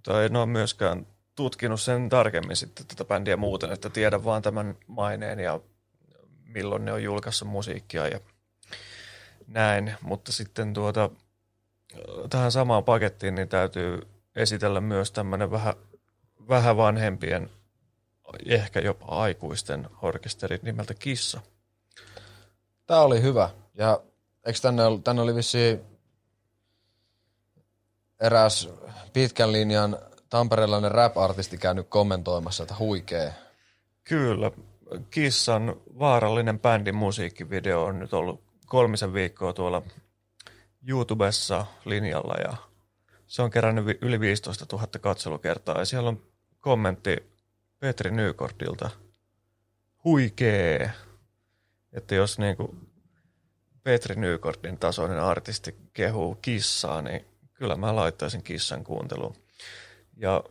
Mutta 0.00 0.24
en 0.24 0.36
ole 0.36 0.46
myöskään 0.46 1.06
tutkinut 1.34 1.80
sen 1.80 2.08
tarkemmin 2.08 2.56
sitten 2.56 2.86
tätä 2.86 3.04
bändiä 3.04 3.36
muuten, 3.36 3.72
että 3.72 3.90
tiedän 3.90 4.24
vaan 4.24 4.42
tämän 4.42 4.76
maineen 4.86 5.40
ja 5.40 5.60
milloin 6.44 6.84
ne 6.84 6.92
on 6.92 7.02
julkaissut 7.02 7.48
musiikkia 7.48 8.08
ja 8.08 8.20
näin. 9.46 9.94
Mutta 10.02 10.32
sitten 10.32 10.74
tuota, 10.74 11.10
tähän 12.30 12.52
samaan 12.52 12.84
pakettiin 12.84 13.34
niin 13.34 13.48
täytyy 13.48 14.08
esitellä 14.36 14.80
myös 14.80 15.12
tämmöinen 15.12 15.50
vähän, 15.50 15.74
vähän 16.48 16.76
vanhempien, 16.76 17.50
ehkä 18.46 18.80
jopa 18.80 19.06
aikuisten 19.06 19.88
orkesteri 20.02 20.58
nimeltä 20.62 20.94
Kissa. 20.94 21.40
Tämä 22.86 23.00
oli 23.00 23.22
hyvä. 23.22 23.50
Ja 23.74 24.00
eikö 24.46 24.58
tänne, 24.62 24.82
tänne 25.04 25.22
oli 25.22 25.34
vissiin 25.34 25.80
eräs 28.20 28.68
pitkän 29.12 29.52
linjan 29.52 29.98
tamperelainen 30.28 30.90
rap-artisti 30.90 31.58
käynyt 31.58 31.86
kommentoimassa, 31.88 32.62
että 32.62 32.74
huikee. 32.78 33.34
Kyllä. 34.04 34.50
Kissan 35.10 35.76
vaarallinen 35.98 36.60
bändin 36.60 36.94
musiikkivideo 36.94 37.84
on 37.84 37.98
nyt 37.98 38.14
ollut 38.14 38.42
kolmisen 38.66 39.12
viikkoa 39.12 39.52
tuolla 39.52 39.82
YouTubessa 40.88 41.66
linjalla 41.84 42.34
ja 42.34 42.56
se 43.26 43.42
on 43.42 43.50
kerännyt 43.50 43.98
yli 44.00 44.20
15 44.20 44.76
000 44.76 44.88
katselukertaa 45.00 45.78
ja 45.78 45.84
siellä 45.84 46.08
on 46.08 46.22
kommentti 46.60 47.16
Petri 47.78 48.10
Nykordilta. 48.10 48.90
Huikee! 50.04 50.92
Että 51.92 52.14
jos 52.14 52.38
niinku 52.38 52.76
Petri 53.82 54.14
Nykordin 54.16 54.78
tasoinen 54.78 55.22
artisti 55.22 55.76
kehuu 55.92 56.34
kissaa, 56.34 57.02
niin 57.02 57.29
kyllä 57.60 57.76
mä 57.76 57.96
laittaisin 57.96 58.42
kissan 58.42 58.84
kuunteluun. 58.84 59.36
Ja 60.16 60.44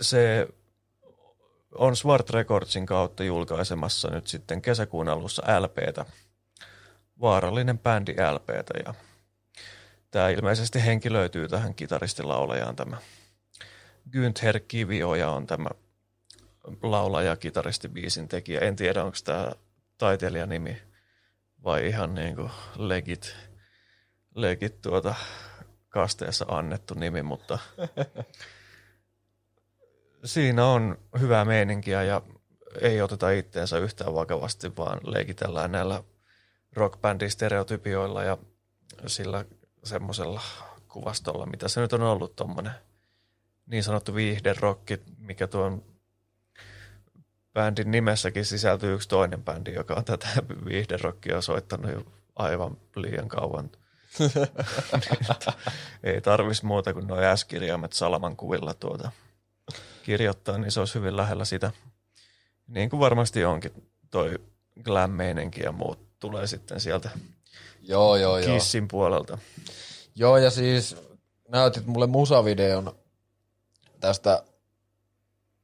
se 0.00 0.48
on 1.74 1.96
Swart 1.96 2.30
Recordsin 2.30 2.86
kautta 2.86 3.24
julkaisemassa 3.24 4.10
nyt 4.10 4.26
sitten 4.26 4.62
kesäkuun 4.62 5.08
alussa 5.08 5.42
LPtä. 5.60 6.04
Vaarallinen 7.20 7.78
bändi 7.78 8.12
LPtä 8.12 8.74
ja 8.86 8.94
tämä 10.10 10.28
ilmeisesti 10.28 10.84
henki 10.84 11.12
löytyy 11.12 11.48
tähän 11.48 11.74
kitaristilaulajaan 11.74 12.76
tämä 12.76 12.96
Günther 14.10 14.60
Kivioja 14.68 15.30
on 15.30 15.46
tämä 15.46 15.68
laulaja, 16.82 17.36
kitaristi, 17.36 17.88
biisin 17.88 18.28
tekijä. 18.28 18.60
En 18.60 18.76
tiedä, 18.76 19.04
onko 19.04 19.16
tämä 19.24 19.52
taiteilijan 19.98 20.48
nimi 20.48 20.82
vai 21.64 21.86
ihan 21.86 22.14
niin 22.14 22.36
kuin 22.36 22.50
legit, 22.76 23.36
legit 24.34 24.82
tuota 24.82 25.14
kasteessa 25.90 26.44
annettu 26.48 26.94
nimi, 26.94 27.22
mutta 27.22 27.58
siinä 30.24 30.66
on 30.66 30.98
hyvää 31.20 31.44
meininkiä 31.44 32.02
ja 32.02 32.22
ei 32.80 33.02
oteta 33.02 33.30
itteensä 33.30 33.78
yhtään 33.78 34.14
vakavasti, 34.14 34.76
vaan 34.76 35.00
leikitellään 35.04 35.72
näillä 35.72 36.02
rockbändin 36.72 37.30
stereotypioilla 37.30 38.24
ja 38.24 38.38
sillä 39.06 39.44
semmoisella 39.84 40.40
kuvastolla, 40.88 41.46
mitä 41.46 41.68
se 41.68 41.80
nyt 41.80 41.92
on 41.92 42.02
ollut 42.02 42.36
tuommoinen 42.36 42.72
niin 43.66 43.84
sanottu 43.84 44.14
viihderokki, 44.14 45.00
mikä 45.18 45.46
tuon 45.46 45.84
bändin 47.52 47.90
nimessäkin 47.90 48.44
sisältyy 48.44 48.94
yksi 48.94 49.08
toinen 49.08 49.44
bändi, 49.44 49.74
joka 49.74 49.94
on 49.94 50.04
tätä 50.04 50.28
viihderokkia 50.64 51.40
soittanut 51.40 52.08
aivan 52.36 52.76
liian 52.96 53.28
kauan. 53.28 53.70
Ei 56.02 56.20
tarvitsisi 56.20 56.66
muuta 56.66 56.92
kuin 56.92 57.06
nuo 57.06 57.36
S-kirjaimet 57.36 57.92
Salaman 57.92 58.36
kuvilla 58.36 58.74
tuota 58.74 59.12
kirjoittaa, 60.02 60.58
niin 60.58 60.72
se 60.72 60.80
olisi 60.80 60.94
hyvin 60.94 61.16
lähellä 61.16 61.44
sitä. 61.44 61.70
Niin 62.66 62.90
kuin 62.90 63.00
varmasti 63.00 63.44
onkin 63.44 63.90
toi 64.10 64.38
glam 64.84 65.18
ja 65.64 65.72
muut 65.72 65.98
tulee 66.20 66.46
sitten 66.46 66.80
sieltä 66.80 67.10
joo, 67.82 68.16
joo, 68.16 68.38
joo. 68.38 68.54
Kissin 68.54 68.88
puolelta. 68.88 69.38
Joo, 70.14 70.36
ja 70.36 70.50
siis 70.50 70.96
näytit 71.48 71.86
mulle 71.86 72.06
musavideon 72.06 72.94
tästä, 74.00 74.42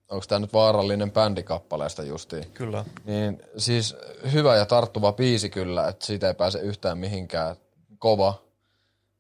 onko 0.08 0.26
tämä 0.28 0.38
nyt 0.38 0.52
vaarallinen 0.52 1.12
bändikappaleesta 1.12 2.02
justiin? 2.02 2.50
Kyllä. 2.50 2.84
Niin 3.04 3.42
siis 3.56 3.96
hyvä 4.32 4.56
ja 4.56 4.66
tarttuva 4.66 5.12
biisi 5.12 5.50
kyllä, 5.50 5.88
että 5.88 6.06
siitä 6.06 6.28
ei 6.28 6.34
pääse 6.34 6.58
yhtään 6.58 6.98
mihinkään. 6.98 7.56
Kova. 7.98 8.42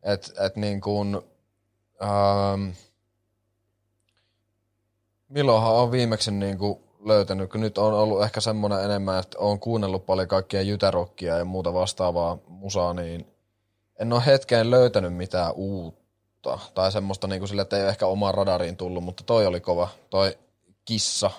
Että 0.02 0.46
et 0.46 0.56
niin 0.56 0.80
kuin, 0.80 1.20
ähm, 2.02 2.70
milloinhan 5.28 5.74
on 5.74 5.90
viimeksi 5.90 6.30
niin 6.30 6.58
kuin 6.58 6.78
löytänyt, 7.04 7.50
kun 7.50 7.60
nyt 7.60 7.78
on 7.78 7.94
ollut 7.94 8.22
ehkä 8.22 8.40
semmoinen 8.40 8.84
enemmän, 8.84 9.18
että 9.18 9.38
on 9.38 9.60
kuunnellut 9.60 10.06
paljon 10.06 10.28
kaikkia 10.28 10.62
jytärokkia 10.62 11.38
ja 11.38 11.44
muuta 11.44 11.74
vastaavaa 11.74 12.38
musaa, 12.48 12.94
niin 12.94 13.26
en 13.98 14.12
ole 14.12 14.26
hetkeen 14.26 14.70
löytänyt 14.70 15.14
mitään 15.14 15.52
uutta. 15.52 16.58
Tai 16.74 16.92
semmoista 16.92 17.26
niin 17.26 17.40
kuin 17.40 17.48
sille, 17.48 17.62
että 17.62 17.76
ei 17.76 17.82
ole 17.82 17.90
ehkä 17.90 18.06
omaan 18.06 18.34
radariin 18.34 18.76
tullut, 18.76 19.04
mutta 19.04 19.24
toi 19.24 19.46
oli 19.46 19.60
kova, 19.60 19.88
toi 20.10 20.38
kissa. 20.84 21.30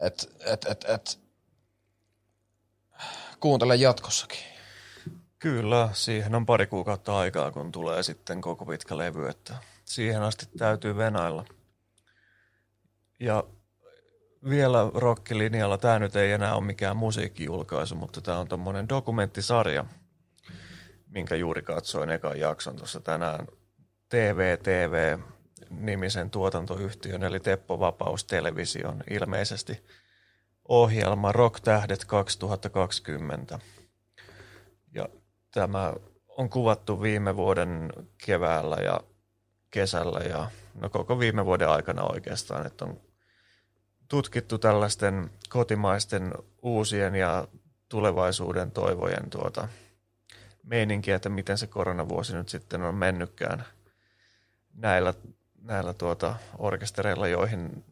Et, 0.00 0.36
et, 0.46 0.64
et, 0.64 0.84
et. 0.88 1.20
Kuuntele 3.40 3.76
jatkossakin. 3.76 4.49
Kyllä, 5.40 5.88
siihen 5.92 6.34
on 6.34 6.46
pari 6.46 6.66
kuukautta 6.66 7.18
aikaa, 7.18 7.52
kun 7.52 7.72
tulee 7.72 8.02
sitten 8.02 8.40
koko 8.40 8.66
pitkä 8.66 8.98
levy, 8.98 9.28
että 9.28 9.54
siihen 9.84 10.22
asti 10.22 10.46
täytyy 10.58 10.96
venailla. 10.96 11.44
Ja 13.20 13.44
vielä 14.48 14.78
rockilinjalla, 14.94 15.78
tämä 15.78 15.98
nyt 15.98 16.16
ei 16.16 16.32
enää 16.32 16.54
ole 16.54 16.64
mikään 16.64 16.96
musiikkijulkaisu, 16.96 17.94
mutta 17.94 18.20
tämä 18.20 18.38
on 18.38 18.48
tuommoinen 18.48 18.88
dokumenttisarja, 18.88 19.84
minkä 21.06 21.34
juuri 21.34 21.62
katsoin 21.62 22.10
ekan 22.10 22.40
jakson 22.40 22.76
tuossa 22.76 23.00
tänään. 23.00 23.46
TVTV-nimisen 24.08 26.30
tuotantoyhtiön, 26.30 27.24
eli 27.24 27.40
Teppo 27.40 27.80
Vapaus 27.80 28.24
Television 28.24 29.02
ilmeisesti 29.10 29.84
ohjelma 30.68 31.32
Rock 31.32 31.60
Tähdet 31.60 32.04
2020. 32.04 33.58
Tämä 35.50 35.92
on 36.28 36.50
kuvattu 36.50 37.02
viime 37.02 37.36
vuoden 37.36 37.92
keväällä 38.26 38.76
ja 38.76 39.00
kesällä 39.70 40.18
ja 40.18 40.50
no 40.74 40.90
koko 40.90 41.18
viime 41.18 41.46
vuoden 41.46 41.68
aikana 41.68 42.02
oikeastaan, 42.02 42.66
että 42.66 42.84
on 42.84 43.00
tutkittu 44.08 44.58
tällaisten 44.58 45.30
kotimaisten 45.48 46.32
uusien 46.62 47.14
ja 47.14 47.48
tulevaisuuden 47.88 48.70
toivojen 48.70 49.30
tuota 49.30 49.68
meininkiä, 50.62 51.16
että 51.16 51.28
miten 51.28 51.58
se 51.58 51.66
koronavuosi 51.66 52.36
nyt 52.36 52.48
sitten 52.48 52.82
on 52.82 52.94
mennytkään 52.94 53.64
näillä, 54.74 55.14
näillä 55.62 55.94
tuota 55.94 56.36
orkestereilla, 56.58 57.28
joihin 57.28 57.84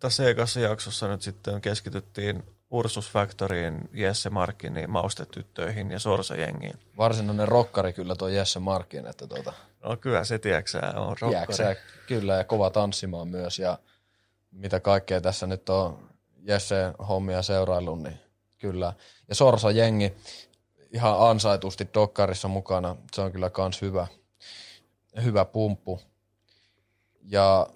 tässä 0.00 0.28
ekassa 0.28 0.60
jaksossa 0.60 1.08
nyt 1.08 1.22
sitten 1.22 1.60
keskityttiin 1.60 2.42
Ursus 2.72 3.10
Factoryin, 3.10 3.88
Jesse 3.92 4.30
Markiniin, 4.30 4.90
Maustetyttöihin 4.90 5.90
ja 5.90 5.98
Sorsa-jengiin. 5.98 6.78
Varsinainen 6.96 7.48
rokkari 7.48 7.92
kyllä 7.92 8.16
tuo 8.16 8.28
Jesse 8.28 8.58
Markin, 8.58 9.06
että 9.06 9.26
tuota... 9.26 9.52
No 9.84 9.96
kyllä 9.96 10.24
se 10.24 10.38
tieksää 10.38 10.92
on 10.96 11.16
rokkari. 11.20 11.76
Kyllä 12.06 12.34
ja 12.34 12.44
kova 12.44 12.70
tanssimaan 12.70 13.28
myös 13.28 13.58
ja 13.58 13.78
mitä 14.50 14.80
kaikkea 14.80 15.20
tässä 15.20 15.46
nyt 15.46 15.68
on 15.68 16.08
Jesse 16.42 16.92
hommia 17.08 17.42
seuraillut, 17.42 18.02
niin 18.02 18.20
kyllä. 18.58 18.92
Ja 19.28 19.34
Sorsa 19.34 19.70
jengi 19.70 20.14
ihan 20.92 21.30
ansaitusti 21.30 21.88
Dokkarissa 21.94 22.48
mukana, 22.48 22.96
se 23.14 23.20
on 23.22 23.32
kyllä 23.32 23.50
kans 23.50 23.82
hyvä, 23.82 24.06
hyvä 25.24 25.44
pumppu. 25.44 26.00
Ja 27.22 27.66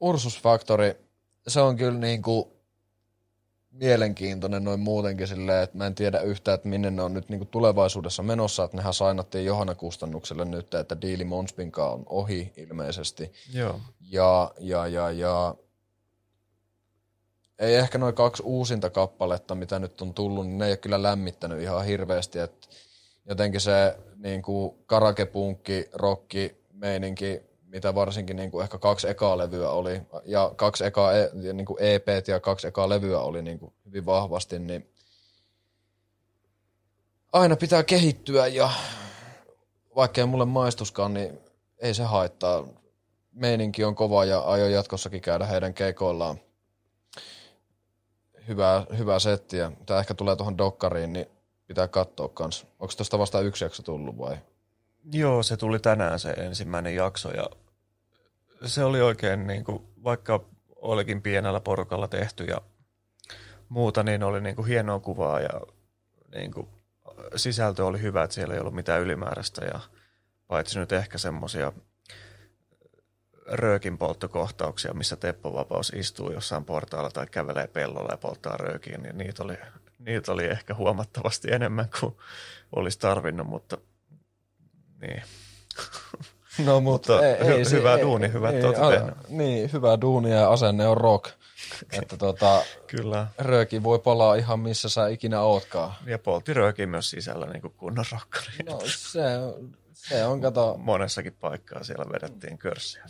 Ursus 0.00 0.42
Factory, 0.42 1.04
se 1.48 1.60
on 1.60 1.76
kyllä 1.76 1.98
niinku 1.98 2.53
mielenkiintoinen 3.74 4.64
noin 4.64 4.80
muutenkin 4.80 5.26
silleen, 5.26 5.62
että 5.62 5.76
mä 5.76 5.86
en 5.86 5.94
tiedä 5.94 6.20
yhtään, 6.20 6.54
että 6.54 6.68
minne 6.68 6.90
ne 6.90 7.02
on 7.02 7.14
nyt 7.14 7.28
niinku 7.28 7.44
tulevaisuudessa 7.44 8.22
menossa, 8.22 8.64
että 8.64 8.76
nehän 8.76 8.94
sainattiin 8.94 9.44
Johanna 9.44 9.74
Kustannukselle 9.74 10.44
nyt, 10.44 10.74
että 10.74 11.00
diili 11.00 11.24
Monspinkaan 11.24 11.92
on 11.92 12.02
ohi 12.06 12.52
ilmeisesti. 12.56 13.32
Joo. 13.52 13.80
Ja, 14.10 14.52
ja, 14.58 14.86
ja, 14.86 15.10
ja 15.10 15.54
ei 17.58 17.74
ehkä 17.74 17.98
noin 17.98 18.14
kaksi 18.14 18.42
uusinta 18.46 18.90
kappaletta, 18.90 19.54
mitä 19.54 19.78
nyt 19.78 20.00
on 20.00 20.14
tullut, 20.14 20.46
niin 20.46 20.58
ne 20.58 20.64
ei 20.64 20.70
ole 20.70 20.76
kyllä 20.76 21.02
lämmittänyt 21.02 21.62
ihan 21.62 21.84
hirveästi. 21.84 22.38
Että 22.38 22.68
jotenkin 23.28 23.60
se 23.60 23.98
niin 24.16 24.42
kuin 24.42 24.74
karakepunkki, 24.86 25.88
rokki, 25.92 26.56
meininki, 26.72 27.42
mitä 27.74 27.94
varsinkin 27.94 28.36
niin 28.36 28.50
kuin 28.50 28.62
ehkä 28.62 28.78
kaksi 28.78 29.08
ekaa 29.08 29.38
levyä 29.38 29.70
oli, 29.70 30.02
ja 30.24 30.52
kaksi 30.56 30.84
ekaa 30.84 31.12
e, 31.12 31.30
niin 31.52 31.66
kuin 31.66 31.82
EPt 31.82 32.28
ja 32.28 32.40
kaksi 32.40 32.66
ekaa 32.66 32.88
levyä 32.88 33.20
oli 33.20 33.42
niin 33.42 33.58
kuin 33.58 33.72
hyvin 33.86 34.06
vahvasti, 34.06 34.58
niin 34.58 34.90
aina 37.32 37.56
pitää 37.56 37.82
kehittyä 37.82 38.46
ja 38.46 38.70
vaikkei 39.96 40.26
mulle 40.26 40.44
maistuskaan, 40.44 41.14
niin 41.14 41.38
ei 41.78 41.94
se 41.94 42.02
haittaa. 42.02 42.64
Meininki 43.32 43.84
on 43.84 43.94
kova 43.94 44.24
ja 44.24 44.38
aion 44.38 44.72
jatkossakin 44.72 45.20
käydä 45.20 45.46
heidän 45.46 45.74
keikoillaan. 45.74 46.40
Hyvää, 48.48 48.86
hyvää 48.98 49.18
settiä. 49.18 49.72
Tämä 49.86 50.00
ehkä 50.00 50.14
tulee 50.14 50.36
tuohon 50.36 50.58
dokkariin, 50.58 51.12
niin 51.12 51.26
pitää 51.66 51.88
katsoa 51.88 52.28
kans. 52.28 52.66
Onko 52.80 52.94
tuosta 52.96 53.18
vasta 53.18 53.40
yksi 53.40 53.64
jakso 53.64 53.82
tullut 53.82 54.18
vai? 54.18 54.36
Joo, 55.12 55.42
se 55.42 55.56
tuli 55.56 55.78
tänään 55.78 56.18
se 56.18 56.30
ensimmäinen 56.30 56.94
jakso 56.94 57.30
ja 57.30 57.46
se 58.66 58.84
oli 58.84 59.00
oikein 59.00 59.46
niin 59.46 59.64
kuin, 59.64 59.82
vaikka 60.04 60.44
olikin 60.76 61.22
pienellä 61.22 61.60
porukalla 61.60 62.08
tehty 62.08 62.44
ja 62.44 62.60
muuta, 63.68 64.02
niin 64.02 64.22
oli 64.22 64.40
niin 64.40 64.56
kuin 64.56 64.68
hienoa 64.68 65.00
kuvaa 65.00 65.40
ja 65.40 65.60
niin 66.34 66.52
kuin, 66.52 66.68
sisältö 67.36 67.86
oli 67.86 68.00
hyvä, 68.02 68.22
että 68.22 68.34
siellä 68.34 68.54
ei 68.54 68.60
ollut 68.60 68.74
mitään 68.74 69.02
ylimääräistä 69.02 69.64
ja 69.64 69.80
paitsi 70.46 70.78
nyt 70.78 70.92
ehkä 70.92 71.18
semmoisia 71.18 71.72
röökin 73.46 73.98
polttokohtauksia, 73.98 74.94
missä 74.94 75.16
Teppo 75.16 75.54
Vapaus 75.54 75.92
istuu 75.96 76.32
jossain 76.32 76.64
portaalla 76.64 77.10
tai 77.10 77.26
kävelee 77.26 77.66
pellolla 77.66 78.12
ja 78.12 78.16
polttaa 78.16 78.56
röökiin, 78.56 79.02
niin 79.02 79.18
niitä 79.18 79.42
oli, 79.42 79.56
niitä 79.98 80.32
oli 80.32 80.44
ehkä 80.44 80.74
huomattavasti 80.74 81.52
enemmän 81.52 81.88
kuin 82.00 82.16
olisi 82.76 82.98
tarvinnut, 82.98 83.46
mutta 83.46 83.78
niin. 85.00 85.22
No 86.58 86.80
mutta 86.80 87.26
ei, 87.26 87.34
hy- 87.34 87.44
ei, 87.44 87.70
hyvä 87.70 87.94
ei, 87.94 88.02
duuni, 88.02 88.32
hyvä 88.32 88.50
ei, 88.50 88.64
a, 88.64 89.12
Niin, 89.28 89.72
hyvä 89.72 90.00
duuni 90.00 90.30
ja 90.30 90.50
asenne 90.50 90.86
on 90.88 90.96
rock. 90.96 91.30
että 92.02 92.16
tota, 92.16 92.62
Kyllä. 92.86 93.26
rööki 93.38 93.82
voi 93.82 93.98
palaa 93.98 94.34
ihan 94.34 94.60
missä 94.60 94.88
sä 94.88 95.08
ikinä 95.08 95.40
ootkaan. 95.40 95.94
Ja 96.06 96.18
poltti 96.18 96.54
rööki 96.54 96.86
myös 96.86 97.10
sisällä 97.10 97.46
niin 97.46 97.60
kuin 97.60 97.74
kunnon 97.76 98.04
rokkari. 98.12 98.56
No 98.66 98.80
se, 98.86 99.20
se 99.92 100.24
on, 100.24 100.40
kato. 100.40 100.76
Monessakin 100.78 101.36
paikkaa 101.40 101.84
siellä 101.84 102.04
vedettiin 102.12 102.58
körssiä. 102.58 103.06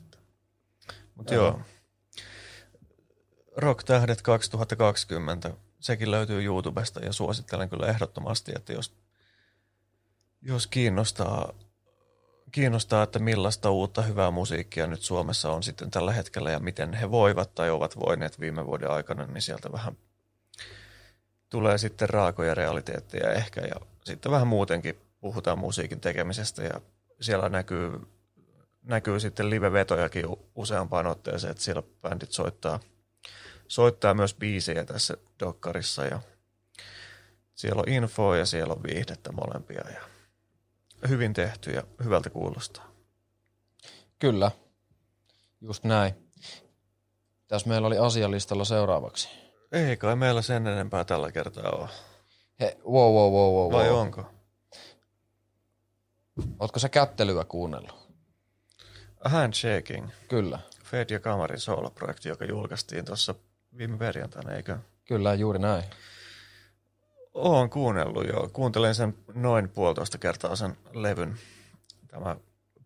Mutta 1.14 1.34
joo. 1.34 1.60
Rock 3.56 3.84
Tähdet 3.84 4.22
2020, 4.22 5.50
sekin 5.80 6.10
löytyy 6.10 6.44
YouTubesta 6.44 7.00
ja 7.00 7.12
suosittelen 7.12 7.68
kyllä 7.68 7.86
ehdottomasti, 7.86 8.52
että 8.56 8.72
jos, 8.72 8.94
jos 10.42 10.66
kiinnostaa 10.66 11.52
kiinnostaa, 12.54 13.02
että 13.02 13.18
millaista 13.18 13.70
uutta 13.70 14.02
hyvää 14.02 14.30
musiikkia 14.30 14.86
nyt 14.86 15.02
Suomessa 15.02 15.52
on 15.52 15.62
sitten 15.62 15.90
tällä 15.90 16.12
hetkellä 16.12 16.50
ja 16.50 16.60
miten 16.60 16.92
he 16.92 17.10
voivat 17.10 17.54
tai 17.54 17.70
ovat 17.70 17.96
voineet 17.96 18.40
viime 18.40 18.66
vuoden 18.66 18.90
aikana, 18.90 19.26
niin 19.26 19.42
sieltä 19.42 19.72
vähän 19.72 19.96
tulee 21.50 21.78
sitten 21.78 22.08
raakoja 22.08 22.54
realiteetteja 22.54 23.32
ehkä. 23.32 23.60
Ja 23.60 23.74
sitten 24.04 24.32
vähän 24.32 24.46
muutenkin 24.46 25.00
puhutaan 25.20 25.58
musiikin 25.58 26.00
tekemisestä 26.00 26.62
ja 26.62 26.80
siellä 27.20 27.48
näkyy, 27.48 28.00
näkyy 28.82 29.20
sitten 29.20 29.50
live-vetojakin 29.50 30.26
useampaan 30.54 31.06
otteeseen, 31.06 31.50
että 31.50 31.62
siellä 31.62 31.82
bändit 32.02 32.32
soittaa, 32.32 32.80
soittaa 33.68 34.14
myös 34.14 34.34
biisejä 34.34 34.84
tässä 34.84 35.16
dokkarissa 35.40 36.04
ja 36.04 36.20
siellä 37.54 37.80
on 37.80 37.92
infoa 37.92 38.36
ja 38.36 38.46
siellä 38.46 38.74
on 38.74 38.82
viihdettä 38.82 39.32
molempia 39.32 39.90
ja 39.90 40.13
hyvin 41.08 41.32
tehty 41.32 41.70
ja 41.70 41.82
hyvältä 42.04 42.30
kuulostaa. 42.30 42.90
Kyllä, 44.18 44.50
just 45.60 45.84
näin. 45.84 46.14
Tässä 47.48 47.68
meillä 47.68 47.86
oli 47.86 47.98
asialistalla 47.98 48.64
seuraavaksi. 48.64 49.28
Ei 49.72 49.96
kai 49.96 50.16
meillä 50.16 50.42
sen 50.42 50.66
enempää 50.66 51.04
tällä 51.04 51.32
kertaa 51.32 51.70
ole. 51.70 51.88
He, 52.60 52.76
wow, 52.84 53.14
wow, 53.14 53.32
wow, 53.32 53.54
wow. 53.54 53.72
Vai 53.72 53.90
onko? 53.90 54.24
Ootko 56.60 56.78
sä 56.78 56.88
kättelyä 56.88 57.44
kuunnellut? 57.44 58.04
Handshaking. 59.24 60.08
Kyllä. 60.28 60.58
Fed 60.84 61.10
ja 61.10 61.20
Kamarin 61.20 61.60
sooloprojekti, 61.60 62.28
joka 62.28 62.44
julkaistiin 62.44 63.04
tuossa 63.04 63.34
viime 63.76 63.98
perjantaina, 63.98 64.52
eikö? 64.52 64.78
Kyllä, 65.04 65.34
juuri 65.34 65.58
näin. 65.58 65.84
Oon 67.34 67.70
kuunnellut 67.70 68.26
jo. 68.28 68.50
Kuuntelin 68.52 68.94
sen 68.94 69.14
noin 69.34 69.68
puolitoista 69.68 70.18
kertaa 70.18 70.56
sen 70.56 70.76
levyn. 70.92 71.38
Tämä 72.08 72.36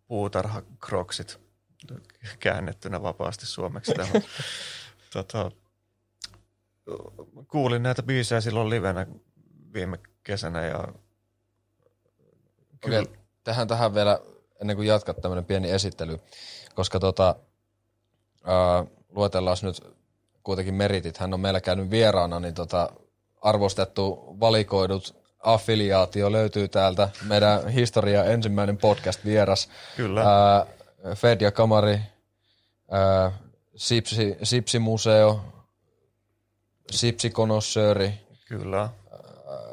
puutarha 0.07 0.61
kroksit 0.79 1.39
käännettynä 2.39 3.03
vapaasti 3.03 3.45
suomeksi. 3.45 3.93
Tämä. 3.93 4.09
tota, 5.13 5.51
kuulin 7.47 7.83
näitä 7.83 8.03
biisejä 8.03 8.41
silloin 8.41 8.69
livenä 8.69 9.07
viime 9.73 9.99
kesänä 10.23 10.65
ja 10.65 10.87
kyllä. 12.81 12.99
Okei, 12.99 13.15
tähän, 13.43 13.67
tähän 13.67 13.93
vielä 13.93 14.19
ennen 14.61 14.75
kuin 14.75 14.87
jatkat 14.87 15.21
tämmöinen 15.21 15.45
pieni 15.45 15.71
esittely, 15.71 16.19
koska 16.75 16.99
tota, 16.99 17.35
ää, 18.43 18.85
luetellaan 19.09 19.57
nyt 19.61 19.81
kuitenkin 20.43 20.73
meritit. 20.73 21.17
Hän 21.17 21.33
on 21.33 21.39
meillä 21.39 21.61
käynyt 21.61 21.89
vieraana, 21.89 22.39
niin 22.39 22.53
tota, 22.53 22.89
arvostettu 23.41 24.35
valikoidut 24.39 25.15
affiliaatio 25.39 26.31
löytyy 26.31 26.67
täältä. 26.67 27.09
Meidän 27.23 27.67
historia 27.67 28.23
ensimmäinen 28.23 28.77
podcast-vieras. 28.77 29.69
Kyllä. 29.95 30.21
Ää, 30.21 30.65
Fed 31.15 31.41
ja 31.41 31.51
Kamari, 31.51 31.99
ää, 32.91 33.31
Sipsi, 33.75 34.37
Sipsi-museo, 34.43 35.41
Sipsi-konossööri. 36.91 38.11
Kyllä. 38.47 38.89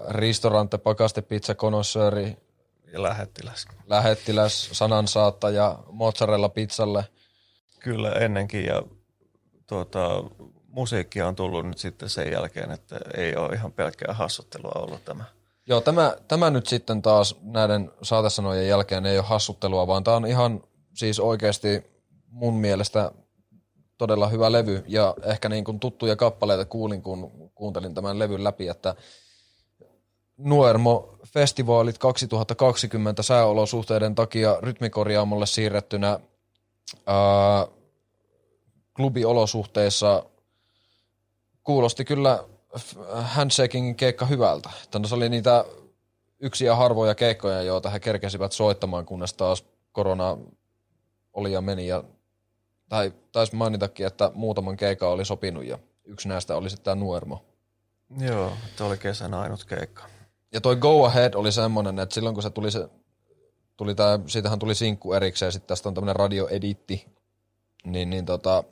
Ristorante, 0.09 0.79
pakaste, 0.79 1.23
pizza, 1.23 1.55
konossööri. 1.55 2.37
Ja 2.93 3.03
lähettiläs. 3.03 3.67
Lähettiläs, 3.87 4.69
sanansaattaja, 4.73 5.79
mozzarella 5.91 6.49
pizzalle. 6.49 7.05
Kyllä 7.79 8.13
ennenkin 8.13 8.65
ja 8.65 8.83
tuota, 9.67 10.09
musiikkia 10.77 11.29
on 11.29 11.37
tullut 11.37 11.67
nyt 11.67 11.79
sitten 11.79 12.09
sen 12.09 12.33
jälkeen, 12.33 12.71
että 12.71 13.01
ei 13.15 13.37
ole 13.37 13.55
ihan 13.55 13.73
pelkkää 13.73 14.15
hassuttelua 14.15 14.73
ollut 14.75 15.05
tämä. 15.05 15.25
Joo, 15.67 15.81
tämä, 15.81 16.17
tämä 16.29 16.51
nyt 16.51 16.67
sitten 16.67 17.03
taas 17.03 17.37
näiden 17.43 17.93
saatesanojen 18.03 18.69
jälkeen 18.69 19.07
ei 19.07 19.19
ole 19.19 19.27
hassuttelua, 19.27 19.87
vaan 19.87 20.05
tämä 20.05 20.17
on 20.17 20.27
ihan 20.27 20.63
siis 20.95 21.21
oikeasti 21.21 21.85
mun 22.29 22.55
mielestä 22.55 23.13
todella 23.99 24.29
hyvä 24.29 24.53
levy 24.53 24.85
ja 24.89 25.15
ehkä 25.23 25.49
niin 25.49 25.65
kuin 25.65 25.81
tuttuja 25.81 26.17
kappaleita 26.17 26.65
kuulin, 26.65 27.03
kun 27.03 27.51
kuuntelin 27.55 27.95
tämän 27.95 28.19
levyn 28.19 28.45
läpi, 28.45 28.69
että 28.69 28.95
Nuermo-festivaalit 30.37 31.99
2020 31.99 33.23
sääolosuhteiden 33.23 34.15
takia 34.15 34.57
rytmikorjaamolle 34.61 35.47
siirrettynä 35.47 36.21
ää, 37.07 37.67
klubiolosuhteissa 38.97 40.23
kuulosti 41.67 42.05
kyllä 42.05 42.45
handshakingin 43.23 43.97
keikka 43.97 44.27
hyvältä. 44.27 44.71
Tänne 44.91 45.09
se 45.09 45.15
oli 45.15 45.29
niitä 45.29 45.65
yksiä 46.41 46.77
harvoja 46.77 47.15
keikkoja, 47.15 47.63
joita 47.63 47.91
he 47.91 48.01
kerkesivät 48.01 48.53
soittamaan, 48.53 49.07
kunnes 49.07 49.35
taas 49.35 49.65
korona 49.93 50.39
oli 51.33 51.53
ja 51.53 51.61
meni. 51.61 51.87
Ja, 51.87 52.05
tai 52.89 53.13
taisi 53.33 53.57
mainitakin, 53.57 54.07
että 54.07 54.31
muutaman 54.35 54.77
keikan 54.77 55.09
oli 55.09 55.25
sopinut 55.25 55.65
ja 55.65 55.79
yksi 56.05 56.29
näistä 56.29 56.57
oli 56.57 56.71
sitten 56.71 56.85
tämä 56.85 57.05
Nuermo. 57.05 57.45
Joo, 58.19 58.53
tämä 58.77 58.89
oli 58.89 58.99
kesän 58.99 59.35
ainut 59.35 59.65
keikka. 59.65 60.05
Ja 60.53 60.61
toi 60.61 60.77
Go 60.77 61.05
Ahead 61.05 61.35
oli 61.35 61.53
semmoinen, 61.53 61.99
että 61.99 62.15
silloin 62.15 62.35
kun 62.35 62.43
se 62.43 62.51
tuli 62.51 62.71
se, 62.71 62.89
tuli 63.77 63.95
tää, 63.95 64.19
siitähän 64.27 64.59
tuli 64.59 64.75
sinkku 64.75 65.13
erikseen, 65.13 65.53
sitten 65.53 65.69
tästä 65.69 65.89
on 65.89 65.95
tämmöinen 65.95 66.17
radioeditti, 66.17 67.07
niin, 67.85 68.11
niin 68.11 68.27
tota, 68.27 68.65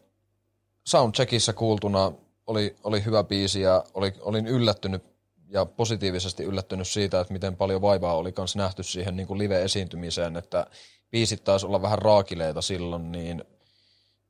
soundcheckissa 0.86 1.52
kuultuna 1.52 2.12
oli, 2.46 2.76
oli 2.84 3.04
hyvä 3.04 3.24
biisi 3.24 3.60
ja 3.60 3.84
oli, 3.94 4.12
olin 4.20 4.46
yllättynyt 4.46 5.04
ja 5.48 5.66
positiivisesti 5.66 6.44
yllättynyt 6.44 6.88
siitä, 6.88 7.20
että 7.20 7.32
miten 7.32 7.56
paljon 7.56 7.82
vaivaa 7.82 8.16
oli 8.16 8.32
kans 8.32 8.56
nähty 8.56 8.82
siihen 8.82 9.16
niin 9.16 9.26
kuin 9.26 9.38
live-esiintymiseen, 9.38 10.36
että 10.36 10.66
biisit 11.10 11.44
taisi 11.44 11.66
olla 11.66 11.82
vähän 11.82 11.98
raakileita 11.98 12.62
silloin, 12.62 13.12
niin 13.12 13.44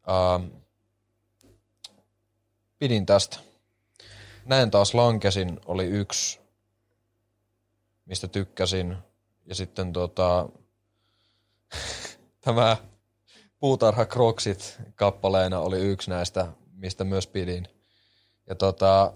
ää, 0.06 0.40
pidin 2.78 3.06
tästä. 3.06 3.38
Näin 4.44 4.70
taas 4.70 4.94
lankesin, 4.94 5.60
oli 5.66 5.84
yksi, 5.84 6.40
mistä 8.06 8.28
tykkäsin. 8.28 8.96
Ja 9.46 9.54
sitten 9.54 9.92
tota, 9.92 10.48
tämä 12.44 12.76
Puutarha 13.60 14.06
Kroksit 14.06 14.78
kappaleena 14.94 15.60
oli 15.60 15.80
yksi 15.80 16.10
näistä, 16.10 16.46
mistä 16.72 17.04
myös 17.04 17.26
pidin. 17.26 17.73
Ja 18.46 18.54
tota, 18.54 19.12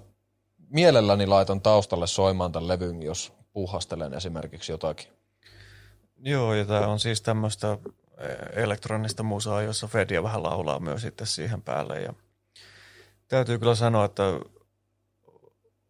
mielelläni 0.69 1.27
laitan 1.27 1.61
taustalle 1.61 2.07
soimaan 2.07 2.53
tämän 2.53 2.69
levyn, 2.69 3.03
jos 3.03 3.33
puhastelen 3.53 4.15
esimerkiksi 4.15 4.73
jotakin. 4.73 5.09
Joo, 6.17 6.55
ja 6.55 6.65
tämä 6.65 6.87
on 6.87 7.01
siis 7.01 7.23
tämmöistä 7.23 7.79
e, 8.19 8.63
elektronista 8.63 9.23
musaa, 9.23 9.63
jossa 9.63 9.87
Fedia 9.87 10.23
vähän 10.23 10.43
laulaa 10.43 10.81
myös 10.81 11.03
sitten 11.03 11.27
siihen 11.27 11.63
päälle. 11.63 12.01
Ja 12.01 12.13
täytyy 13.29 13.59
kyllä 13.59 13.75
sanoa, 13.75 14.05
että 14.05 14.23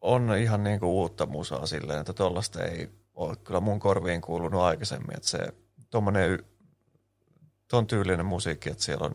on 0.01 0.37
ihan 0.37 0.65
niin 0.65 0.81
kuin 0.81 0.91
uutta 0.91 1.27
musaa 1.27 1.67
silleen, 1.67 2.01
että 2.01 2.13
tuollaista 2.13 2.65
ei 2.65 2.89
ole 3.15 3.37
kyllä 3.37 3.61
mun 3.61 3.81
korviin 3.81 4.21
kuulunut 4.21 4.61
aikaisemmin, 4.61 5.17
että 5.17 5.29
se 5.29 5.39
tuommoinen 5.91 6.45
ton 7.69 7.87
tyylinen 7.87 8.27
musiikki, 8.27 8.71
että 8.71 8.85
siellä 8.85 9.07
on, 9.07 9.15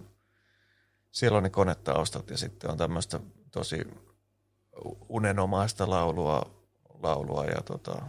siellä 1.12 1.38
on 1.38 1.44
ne 1.44 1.50
konetaustat 1.50 2.30
ja 2.30 2.38
sitten 2.38 2.72
on 2.72 2.78
tämmöistä 2.78 3.20
tosi 3.52 3.88
unenomaista 5.10 5.90
laulua, 5.90 6.52
laulua 7.04 7.46
ja 7.46 7.62
tota, 7.62 8.02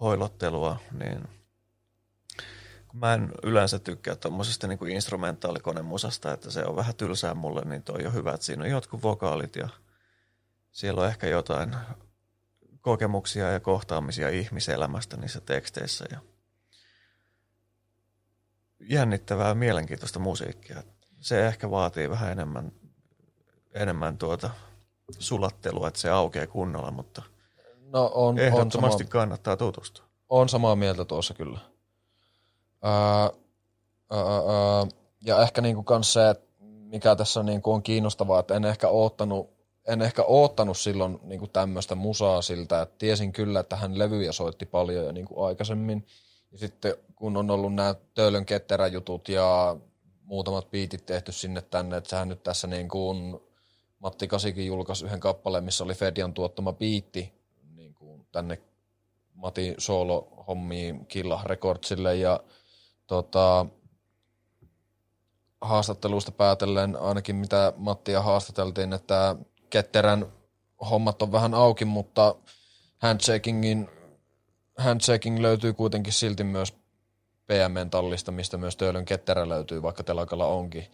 hoilottelua, 0.00 0.76
niin 0.98 1.28
mä 2.92 3.14
en 3.14 3.32
yleensä 3.42 3.78
tykkää 3.78 4.16
tuommoisesta 4.16 4.66
niin 4.66 4.78
kuin 4.78 4.92
instrumentaalikonemusasta, 4.92 6.32
että 6.32 6.50
se 6.50 6.64
on 6.64 6.76
vähän 6.76 6.94
tylsää 6.94 7.34
mulle, 7.34 7.62
niin 7.64 7.82
toi 7.82 8.06
on 8.06 8.14
hyvä, 8.14 8.32
että 8.32 8.46
siinä 8.46 8.64
on 8.64 8.70
jotkut 8.70 9.02
vokaalit 9.02 9.56
ja 9.56 9.68
siellä 10.70 11.00
on 11.00 11.08
ehkä 11.08 11.26
jotain 11.26 11.76
kokemuksia 12.80 13.52
ja 13.52 13.60
kohtaamisia 13.60 14.28
ihmiselämästä 14.28 15.16
niissä 15.16 15.40
teksteissä 15.40 16.04
ja 16.10 16.20
jännittävää 18.80 19.54
mielenkiintoista 19.54 20.18
musiikkia. 20.18 20.82
Se 21.20 21.46
ehkä 21.46 21.70
vaatii 21.70 22.10
vähän 22.10 22.32
enemmän, 22.32 22.72
enemmän 23.74 24.18
tuota 24.18 24.50
sulattelua, 25.18 25.88
että 25.88 26.00
se 26.00 26.10
aukeaa 26.10 26.46
kunnolla, 26.46 26.90
mutta 26.90 27.22
no 27.92 28.10
on, 28.14 28.38
ehdottomasti 28.38 29.02
on 29.02 29.08
sama, 29.08 29.20
kannattaa 29.20 29.56
tutustua. 29.56 30.04
On 30.28 30.48
samaa 30.48 30.76
mieltä 30.76 31.04
tuossa 31.04 31.34
kyllä. 31.34 31.58
Ää, 32.82 33.22
ää, 33.22 33.30
ää, 34.10 34.86
ja 35.24 35.42
ehkä 35.42 35.60
niinku 35.60 35.82
kans 35.82 36.12
se, 36.12 36.20
mikä 36.60 37.16
tässä 37.16 37.42
niinku 37.42 37.72
on 37.72 37.82
kiinnostavaa, 37.82 38.40
että 38.40 38.54
en 38.54 38.64
ehkä 38.64 38.88
oottanut, 38.88 39.50
en 39.88 40.02
ehkä 40.02 40.22
oottanut 40.22 40.78
silloin 40.78 41.18
niinku 41.22 41.46
tämmöistä 41.46 41.94
musaa 41.94 42.42
siltä, 42.42 42.82
että 42.82 42.94
tiesin 42.98 43.32
kyllä, 43.32 43.60
että 43.60 43.76
hän 43.76 43.98
levyjä 43.98 44.32
soitti 44.32 44.66
paljon 44.66 45.04
jo 45.04 45.12
niinku 45.12 45.42
aikaisemmin. 45.42 46.06
Ja 46.52 46.58
sitten 46.58 46.94
kun 47.16 47.36
on 47.36 47.50
ollut 47.50 47.74
nämä 47.74 47.94
Töölön 48.14 48.46
ketteräjutut 48.46 49.28
ja 49.28 49.76
muutamat 50.22 50.70
biitit 50.70 51.06
tehty 51.06 51.32
sinne 51.32 51.62
tänne, 51.62 51.96
että 51.96 52.10
sehän 52.10 52.28
nyt 52.28 52.42
tässä 52.42 52.66
niin 52.66 52.88
kuin 52.88 53.40
Matti 53.98 54.28
Kasikin 54.28 54.66
julkaisi 54.66 55.04
yhden 55.04 55.20
kappaleen, 55.20 55.64
missä 55.64 55.84
oli 55.84 55.94
Fedian 55.94 56.34
tuottama 56.34 56.72
biitti 56.72 57.32
niin 57.74 57.94
kuin 57.94 58.26
tänne 58.32 58.58
Mati 59.34 59.74
Solo 59.78 60.44
hommiin 60.48 61.06
Killa 61.06 61.40
Recordsille 61.44 62.16
ja 62.16 62.40
tota, 63.06 63.66
haastattelusta 65.60 66.32
päätellen 66.32 66.96
ainakin 66.96 67.36
mitä 67.36 67.72
Mattia 67.76 68.22
haastateltiin, 68.22 68.92
että 68.92 69.36
Ketterän 69.70 70.26
hommat 70.90 71.22
on 71.22 71.32
vähän 71.32 71.54
auki, 71.54 71.84
mutta 71.84 72.34
handshakingin 72.98 73.88
handshaking 74.78 75.38
löytyy 75.38 75.72
kuitenkin 75.72 76.12
silti 76.12 76.44
myös 76.44 76.72
PMN 77.46 77.90
tallista, 77.90 78.32
mistä 78.32 78.56
myös 78.56 78.76
Töölön 78.76 79.04
ketterä 79.04 79.48
löytyy, 79.48 79.82
vaikka 79.82 80.02
telakalla 80.02 80.46
onkin. 80.46 80.86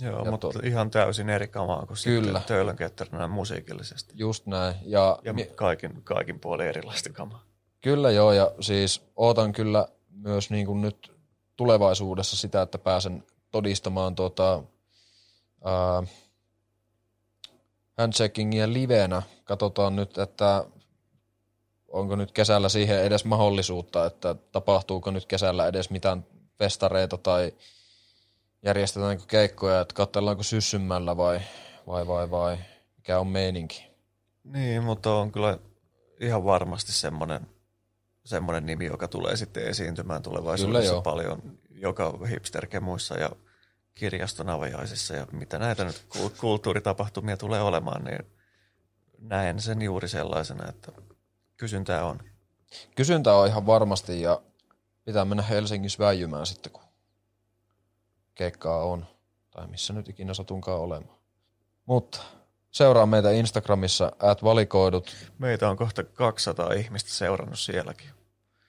Joo, 0.00 0.24
ja 0.24 0.30
mutta 0.30 0.48
to... 0.48 0.58
ihan 0.64 0.90
täysin 0.90 1.28
eri 1.28 1.48
kamaa 1.48 1.86
kuin 1.86 1.98
Kyllä. 2.04 2.26
sitten 2.26 2.42
Töölön 2.56 2.76
ketteränä 2.76 3.28
musiikillisesti. 3.28 4.12
Just 4.16 4.46
näin. 4.46 4.74
Ja, 4.82 5.18
ja 5.24 5.32
mi- 5.32 5.50
kaikin, 5.54 6.02
kaikin 6.04 6.40
puolin 6.40 6.66
erilaista 6.66 7.12
kamaa. 7.12 7.42
Kyllä 7.80 8.10
joo, 8.10 8.32
ja 8.32 8.50
siis 8.60 9.02
ootan 9.16 9.52
kyllä 9.52 9.88
myös 10.10 10.50
niin 10.50 10.66
kuin 10.66 10.80
nyt 10.80 11.12
tulevaisuudessa 11.56 12.36
sitä, 12.36 12.62
että 12.62 12.78
pääsen 12.78 13.24
todistamaan 13.50 14.14
tuota, 14.14 14.62
ää, 15.64 16.02
handshakingia 17.98 18.72
livenä. 18.72 19.22
Katsotaan 19.44 19.96
nyt, 19.96 20.18
että 20.18 20.64
onko 21.88 22.16
nyt 22.16 22.32
kesällä 22.32 22.68
siihen 22.68 23.02
edes 23.02 23.24
mahdollisuutta, 23.24 24.06
että 24.06 24.34
tapahtuuko 24.52 25.10
nyt 25.10 25.26
kesällä 25.26 25.66
edes 25.66 25.90
mitään 25.90 26.26
festareita 26.58 27.16
tai 27.16 27.52
järjestetäänkö 28.62 29.24
keikkoja, 29.28 29.80
että 29.80 29.94
katsellaanko 29.94 30.42
syssymällä 30.42 31.16
vai, 31.16 31.40
vai, 31.86 32.06
vai, 32.06 32.30
vai 32.30 32.58
mikä 32.96 33.18
on 33.18 33.26
meininki. 33.26 33.86
Niin, 34.44 34.82
mutta 34.82 35.14
on 35.14 35.32
kyllä 35.32 35.58
ihan 36.20 36.44
varmasti 36.44 36.92
semmoinen, 36.92 37.46
semmoinen 38.24 38.66
nimi, 38.66 38.86
joka 38.86 39.08
tulee 39.08 39.36
sitten 39.36 39.66
esiintymään 39.66 40.22
tulevaisuudessa 40.22 41.00
paljon, 41.00 41.58
joka 41.70 42.18
hipsterkemuissa 42.30 43.18
ja 43.18 43.30
kirjaston 43.94 44.48
avajaisissa 44.48 45.16
ja 45.16 45.26
mitä 45.32 45.58
näitä 45.58 45.84
nyt 45.84 46.06
kulttuuritapahtumia 46.40 47.36
tulee 47.36 47.60
olemaan, 47.60 48.04
niin 48.04 48.18
näen 49.18 49.60
sen 49.60 49.82
juuri 49.82 50.08
sellaisena, 50.08 50.68
että 50.68 50.92
kysyntää 51.56 52.04
on. 52.04 52.20
Kysyntää 52.96 53.34
on 53.34 53.48
ihan 53.48 53.66
varmasti 53.66 54.20
ja 54.20 54.42
pitää 55.04 55.24
mennä 55.24 55.42
Helsingissä 55.42 55.98
väijymään 55.98 56.46
sitten, 56.46 56.72
kun 56.72 56.87
keikkaa 58.38 58.84
on. 58.84 59.06
Tai 59.50 59.66
missä 59.66 59.92
nyt 59.92 60.08
ikinä 60.08 60.34
satunkaan 60.34 60.80
olemaan. 60.80 61.18
Mutta 61.86 62.20
seuraa 62.70 63.06
meitä 63.06 63.30
Instagramissa, 63.30 64.12
at 64.18 64.42
valikoidut. 64.42 65.16
Meitä 65.38 65.70
on 65.70 65.76
kohta 65.76 66.04
200 66.04 66.72
ihmistä 66.72 67.10
seurannut 67.10 67.58
sielläkin. 67.58 68.10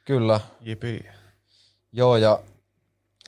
Kyllä. 0.05 0.39
Jipi. 0.61 1.05
Joo, 1.91 2.17
ja 2.17 2.39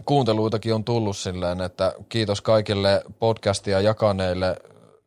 kuunteluitakin 0.05 0.73
on 0.73 0.83
tullut 0.83 1.17
silleen, 1.17 1.61
että 1.61 1.93
kiitos 2.09 2.41
kaikille 2.41 3.03
podcastia 3.19 3.81
jakaneille 3.81 4.57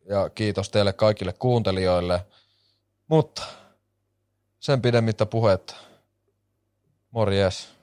ja 0.09 0.31
kiitos 0.31 0.71
teille 0.71 0.93
kaikille 0.93 1.33
kuuntelijoille. 1.33 2.27
Mutta 3.09 3.43
sen 4.61 4.83
pidemmittä 4.83 5.27
puhetta. 5.27 5.75
Morjes. 7.11 7.75